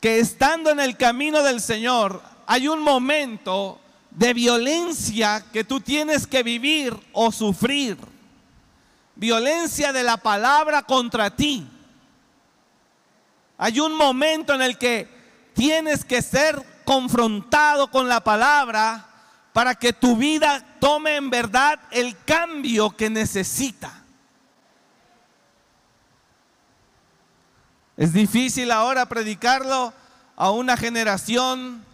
que 0.00 0.20
estando 0.20 0.70
en 0.70 0.80
el 0.80 0.96
camino 0.96 1.42
del 1.42 1.60
Señor, 1.60 2.22
hay 2.46 2.68
un 2.68 2.82
momento 2.82 3.78
de 4.10 4.32
violencia 4.32 5.44
que 5.52 5.64
tú 5.64 5.80
tienes 5.80 6.26
que 6.26 6.42
vivir 6.42 6.98
o 7.12 7.30
sufrir. 7.30 7.98
Violencia 9.14 9.92
de 9.92 10.02
la 10.02 10.16
palabra 10.16 10.82
contra 10.82 11.34
ti. 11.34 11.66
Hay 13.58 13.80
un 13.80 13.96
momento 13.96 14.54
en 14.54 14.62
el 14.62 14.78
que 14.78 15.08
tienes 15.52 16.04
que 16.04 16.22
ser 16.22 16.64
confrontado 16.84 17.90
con 17.90 18.08
la 18.08 18.20
palabra 18.20 19.04
para 19.52 19.74
que 19.74 19.92
tu 19.92 20.16
vida 20.16 20.64
tome 20.78 21.16
en 21.16 21.28
verdad 21.28 21.80
el 21.90 22.16
cambio 22.24 22.90
que 22.90 23.10
necesita. 23.10 23.92
Es 27.96 28.12
difícil 28.12 28.70
ahora 28.70 29.06
predicarlo 29.06 29.92
a 30.36 30.52
una 30.52 30.76
generación 30.76 31.84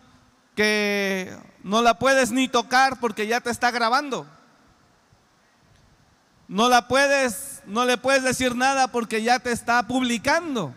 que 0.54 1.34
no 1.62 1.80
la 1.80 1.98
puedes 1.98 2.30
ni 2.30 2.46
tocar 2.46 3.00
porque 3.00 3.26
ya 3.26 3.40
te 3.40 3.48
está 3.48 3.70
grabando. 3.70 4.26
No 6.46 6.68
la 6.68 6.88
puedes, 6.88 7.62
no 7.64 7.86
le 7.86 7.96
puedes 7.96 8.22
decir 8.22 8.54
nada 8.54 8.88
porque 8.88 9.22
ya 9.22 9.38
te 9.38 9.50
está 9.50 9.82
publicando. 9.86 10.74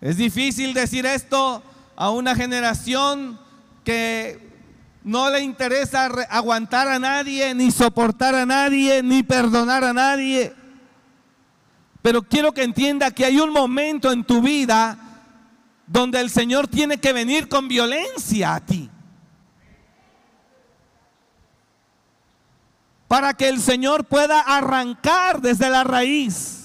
Es 0.00 0.16
difícil 0.16 0.72
decir 0.72 1.04
esto 1.04 1.62
a 1.94 2.10
una 2.10 2.34
generación 2.34 3.38
que 3.84 4.48
no 5.04 5.30
le 5.30 5.40
interesa 5.40 6.06
aguantar 6.30 6.88
a 6.88 6.98
nadie, 6.98 7.54
ni 7.54 7.70
soportar 7.70 8.34
a 8.34 8.46
nadie, 8.46 9.02
ni 9.02 9.22
perdonar 9.22 9.84
a 9.84 9.92
nadie. 9.92 10.54
Pero 12.00 12.22
quiero 12.22 12.52
que 12.52 12.62
entienda 12.62 13.10
que 13.10 13.26
hay 13.26 13.38
un 13.38 13.50
momento 13.50 14.10
en 14.10 14.24
tu 14.24 14.40
vida 14.40 14.96
donde 15.86 16.20
el 16.20 16.30
Señor 16.30 16.66
tiene 16.66 16.98
que 16.98 17.12
venir 17.12 17.48
con 17.48 17.68
violencia 17.68 18.54
a 18.54 18.60
ti. 18.60 18.88
Para 23.06 23.34
que 23.34 23.48
el 23.48 23.60
Señor 23.60 24.04
pueda 24.04 24.40
arrancar 24.40 25.42
desde 25.42 25.68
la 25.68 25.84
raíz 25.84 26.59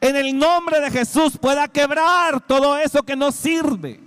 en 0.00 0.16
el 0.16 0.38
nombre 0.38 0.80
de 0.80 0.90
Jesús 0.90 1.36
pueda 1.38 1.68
quebrar 1.68 2.40
todo 2.40 2.76
eso 2.78 3.02
que 3.02 3.16
no 3.16 3.32
sirve 3.32 4.00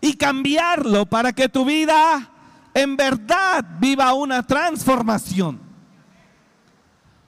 y 0.00 0.14
cambiarlo 0.14 1.06
para 1.06 1.32
que 1.32 1.48
tu 1.48 1.64
vida 1.64 2.30
en 2.74 2.96
verdad 2.96 3.64
viva 3.78 4.12
una 4.14 4.42
transformación. 4.46 5.60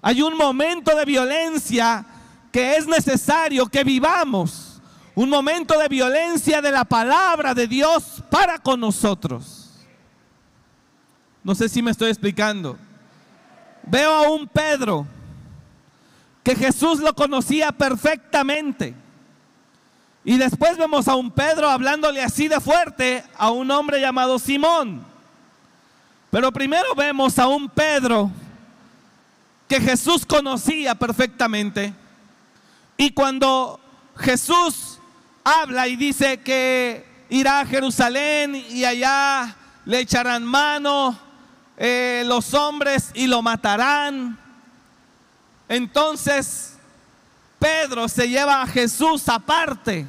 Hay 0.01 0.23
un 0.23 0.37
momento 0.37 0.95
de 0.95 1.05
violencia 1.05 2.05
que 2.53 2.77
es 2.77 2.87
necesario 2.87 3.67
que 3.67 3.83
vivamos. 3.83 4.81
Un 5.15 5.29
momento 5.29 5.79
de 5.79 5.89
violencia 5.89 6.61
de 6.61 6.71
la 6.71 6.85
palabra 6.85 7.55
de 7.55 7.67
Dios 7.67 8.23
para 8.31 8.59
con 8.59 8.81
nosotros. 8.81 9.71
No 11.43 11.55
sé 11.55 11.69
si 11.69 11.83
me 11.83 11.91
estoy 11.91 12.11
explicando. 12.11 12.77
Veo 13.85 14.13
a 14.13 14.31
un 14.31 14.47
Pedro 14.47 15.07
que 16.45 16.55
Jesús 16.55 17.01
lo 17.01 17.15
conocía 17.15 17.73
perfectamente. 17.73 18.95
Y 20.25 20.37
después 20.37 20.77
vemos 20.77 21.09
a 21.09 21.17
un 21.17 21.31
Pedro 21.31 21.69
hablándole 21.69 22.23
así 22.23 22.49
de 22.49 22.61
fuerte 22.61 23.25
a 23.37 23.51
un 23.51 23.71
hombre 23.71 24.01
llamado 24.01 24.39
Simón. 24.39 25.05
Pero 26.31 26.53
primero 26.53 26.95
vemos 26.95 27.39
a 27.39 27.47
un 27.47 27.69
Pedro 27.69 28.31
que 29.67 29.81
Jesús 29.81 30.27
conocía 30.27 30.95
perfectamente. 30.95 31.95
Y 32.97 33.11
cuando 33.11 33.81
Jesús 34.17 34.99
habla 35.45 35.89
y 35.89 35.97
dice 35.97 36.41
que 36.41 37.07
irá 37.31 37.61
a 37.61 37.67
Jerusalén 37.67 38.55
y 38.71 38.85
allá 38.85 39.57
le 39.87 40.01
echarán 40.01 40.45
mano 40.45 41.19
eh, 41.77 42.23
los 42.27 42.53
hombres 42.53 43.11
y 43.15 43.27
lo 43.27 43.41
matarán. 43.43 44.44
Entonces 45.75 46.77
Pedro 47.59 48.07
se 48.09 48.29
lleva 48.29 48.63
a 48.63 48.67
Jesús 48.67 49.29
aparte 49.29 50.07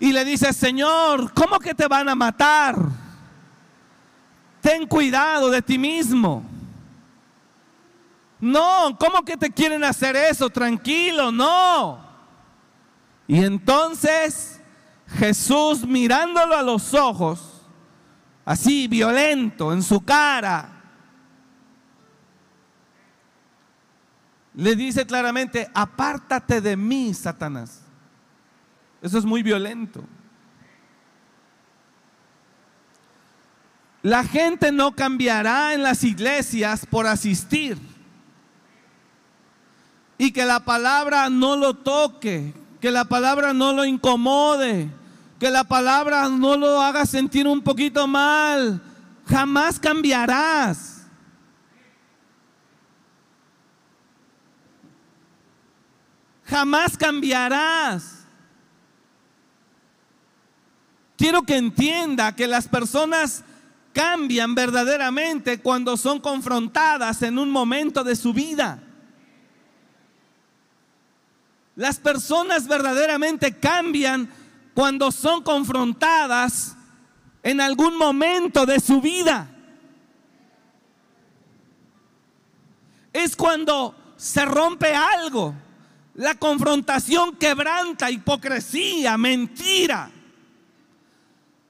y 0.00 0.12
le 0.12 0.24
dice, 0.24 0.52
Señor, 0.52 1.32
¿cómo 1.32 1.60
que 1.60 1.74
te 1.74 1.86
van 1.86 2.08
a 2.08 2.16
matar? 2.16 2.76
Ten 4.60 4.84
cuidado 4.88 5.48
de 5.48 5.62
ti 5.62 5.78
mismo. 5.78 6.42
No, 8.40 8.96
¿cómo 8.98 9.24
que 9.24 9.36
te 9.36 9.48
quieren 9.48 9.84
hacer 9.84 10.16
eso? 10.16 10.50
Tranquilo, 10.50 11.30
no. 11.30 12.00
Y 13.28 13.44
entonces 13.44 14.60
Jesús 15.06 15.86
mirándolo 15.86 16.56
a 16.56 16.62
los 16.62 16.94
ojos, 16.94 17.62
así 18.44 18.88
violento 18.88 19.72
en 19.72 19.84
su 19.84 20.00
cara, 20.04 20.73
le 24.54 24.76
dice 24.76 25.04
claramente, 25.04 25.68
apártate 25.74 26.60
de 26.60 26.76
mí, 26.76 27.12
Satanás. 27.12 27.80
Eso 29.02 29.18
es 29.18 29.24
muy 29.24 29.42
violento. 29.42 30.04
La 34.02 34.22
gente 34.22 34.70
no 34.70 34.92
cambiará 34.92 35.74
en 35.74 35.82
las 35.82 36.04
iglesias 36.04 36.86
por 36.86 37.06
asistir 37.06 37.78
y 40.18 40.30
que 40.30 40.44
la 40.44 40.60
palabra 40.60 41.30
no 41.30 41.56
lo 41.56 41.74
toque, 41.74 42.54
que 42.80 42.90
la 42.90 43.06
palabra 43.06 43.52
no 43.52 43.72
lo 43.72 43.84
incomode, 43.84 44.90
que 45.40 45.50
la 45.50 45.64
palabra 45.64 46.28
no 46.28 46.56
lo 46.56 46.80
haga 46.80 47.06
sentir 47.06 47.48
un 47.48 47.62
poquito 47.62 48.06
mal. 48.06 48.80
Jamás 49.26 49.80
cambiarás. 49.80 50.93
Jamás 56.46 56.96
cambiarás. 56.96 58.24
Quiero 61.16 61.42
que 61.42 61.56
entienda 61.56 62.34
que 62.34 62.46
las 62.46 62.68
personas 62.68 63.44
cambian 63.92 64.54
verdaderamente 64.54 65.60
cuando 65.60 65.96
son 65.96 66.20
confrontadas 66.20 67.22
en 67.22 67.38
un 67.38 67.50
momento 67.50 68.02
de 68.04 68.16
su 68.16 68.32
vida. 68.32 68.82
Las 71.76 71.98
personas 71.98 72.68
verdaderamente 72.68 73.56
cambian 73.58 74.28
cuando 74.74 75.10
son 75.10 75.42
confrontadas 75.42 76.76
en 77.42 77.60
algún 77.60 77.96
momento 77.96 78.66
de 78.66 78.80
su 78.80 79.00
vida. 79.00 79.48
Es 83.12 83.36
cuando 83.36 83.94
se 84.16 84.44
rompe 84.44 84.94
algo. 84.94 85.54
La 86.14 86.36
confrontación 86.36 87.36
quebranta 87.36 88.10
hipocresía, 88.10 89.18
mentira. 89.18 90.10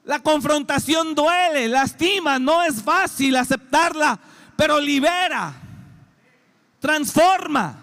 La 0.03 0.19
confrontación 0.19 1.15
duele, 1.15 1.67
lastima, 1.67 2.37
no 2.37 2.61
es 2.61 2.81
fácil 2.83 3.35
aceptarla, 3.35 4.19
pero 4.55 4.79
libera, 4.79 5.53
transforma. 6.79 7.81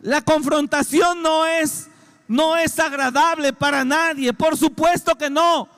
La 0.00 0.20
confrontación 0.22 1.22
no 1.22 1.44
es 1.44 1.88
no 2.28 2.56
es 2.56 2.78
agradable 2.78 3.52
para 3.52 3.84
nadie, 3.84 4.32
por 4.32 4.56
supuesto 4.56 5.14
que 5.16 5.28
no, 5.28 5.68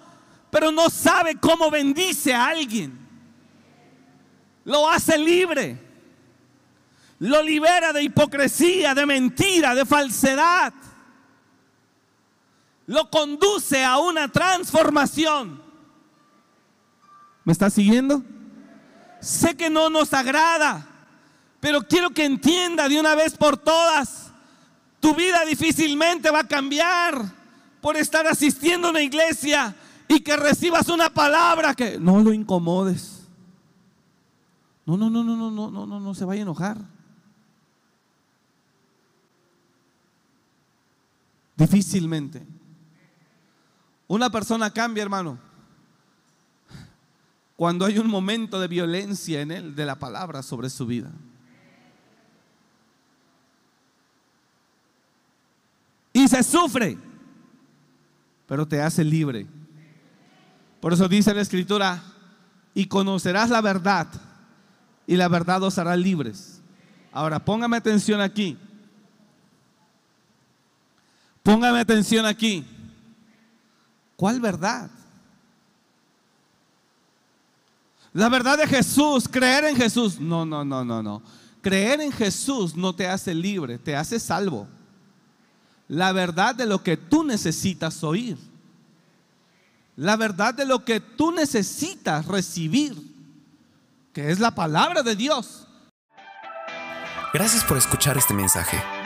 pero 0.50 0.70
no 0.70 0.88
sabe 0.88 1.34
cómo 1.36 1.68
bendice 1.70 2.32
a 2.32 2.46
alguien. 2.46 2.96
Lo 4.64 4.88
hace 4.88 5.18
libre. 5.18 5.83
Lo 7.24 7.42
libera 7.42 7.92
de 7.92 8.02
hipocresía, 8.02 8.94
de 8.94 9.06
mentira, 9.06 9.74
de 9.74 9.84
falsedad. 9.84 10.72
Lo 12.86 13.10
conduce 13.10 13.84
a 13.84 13.98
una 13.98 14.28
transformación. 14.28 15.62
¿Me 17.44 17.52
está 17.52 17.70
siguiendo? 17.70 18.22
Sé 19.20 19.56
que 19.56 19.70
no 19.70 19.88
nos 19.88 20.12
agrada 20.12 20.90
pero 21.64 21.80
quiero 21.88 22.10
que 22.10 22.26
entienda 22.26 22.90
de 22.90 23.00
una 23.00 23.14
vez 23.14 23.38
por 23.38 23.56
todas, 23.56 24.30
tu 25.00 25.14
vida 25.14 25.46
difícilmente 25.46 26.30
va 26.30 26.40
a 26.40 26.46
cambiar 26.46 27.24
por 27.80 27.96
estar 27.96 28.26
asistiendo 28.26 28.88
a 28.88 28.90
una 28.90 29.00
iglesia 29.00 29.74
y 30.06 30.20
que 30.20 30.36
recibas 30.36 30.90
una 30.90 31.08
palabra 31.08 31.72
que 31.74 31.98
no 31.98 32.20
lo 32.20 32.34
incomodes. 32.34 33.26
No, 34.84 34.98
no, 34.98 35.08
no, 35.08 35.24
no, 35.24 35.36
no, 35.36 35.50
no, 35.50 35.70
no, 35.70 35.86
no, 35.86 36.00
no 36.00 36.14
se 36.14 36.26
vaya 36.26 36.40
a 36.40 36.42
enojar. 36.42 36.76
Difícilmente. 41.56 42.46
Una 44.06 44.30
persona 44.30 44.70
cambia, 44.70 45.02
hermano, 45.02 45.38
cuando 47.56 47.84
hay 47.84 47.98
un 47.98 48.08
momento 48.08 48.60
de 48.60 48.68
violencia 48.68 49.40
en 49.40 49.50
él 49.50 49.74
de 49.74 49.86
la 49.86 49.98
palabra 49.98 50.42
sobre 50.42 50.68
su 50.68 50.86
vida. 50.86 51.10
y 56.14 56.28
se 56.28 56.42
sufre, 56.44 56.96
pero 58.46 58.66
te 58.66 58.80
hace 58.80 59.04
libre. 59.04 59.46
Por 60.80 60.92
eso 60.92 61.08
dice 61.08 61.34
la 61.34 61.42
escritura, 61.42 62.02
y 62.72 62.86
conocerás 62.86 63.50
la 63.50 63.60
verdad, 63.60 64.06
y 65.06 65.16
la 65.16 65.28
verdad 65.28 65.62
os 65.64 65.76
hará 65.76 65.96
libres. 65.96 66.62
Ahora, 67.12 67.44
póngame 67.44 67.76
atención 67.76 68.20
aquí. 68.20 68.56
Póngame 71.44 71.78
atención 71.78 72.26
aquí. 72.26 72.64
¿Cuál 74.16 74.40
verdad? 74.40 74.90
La 78.12 78.28
verdad 78.28 78.58
de 78.58 78.66
Jesús, 78.66 79.28
creer 79.28 79.64
en 79.66 79.76
Jesús. 79.76 80.18
No, 80.18 80.44
no, 80.44 80.64
no, 80.64 80.84
no, 80.84 81.00
no. 81.00 81.22
Creer 81.62 82.00
en 82.00 82.10
Jesús 82.10 82.74
no 82.74 82.92
te 82.92 83.06
hace 83.06 83.32
libre, 83.32 83.78
te 83.78 83.94
hace 83.94 84.18
salvo 84.18 84.66
la 85.88 86.12
verdad 86.12 86.54
de 86.54 86.66
lo 86.66 86.82
que 86.82 86.96
tú 86.96 87.24
necesitas 87.24 88.02
oír. 88.02 88.36
La 89.96 90.16
verdad 90.16 90.54
de 90.54 90.64
lo 90.64 90.84
que 90.84 91.00
tú 91.00 91.30
necesitas 91.30 92.26
recibir, 92.26 92.96
que 94.12 94.30
es 94.30 94.40
la 94.40 94.54
palabra 94.54 95.02
de 95.02 95.14
Dios. 95.14 95.68
Gracias 97.32 97.64
por 97.64 97.76
escuchar 97.76 98.16
este 98.16 98.34
mensaje. 98.34 98.82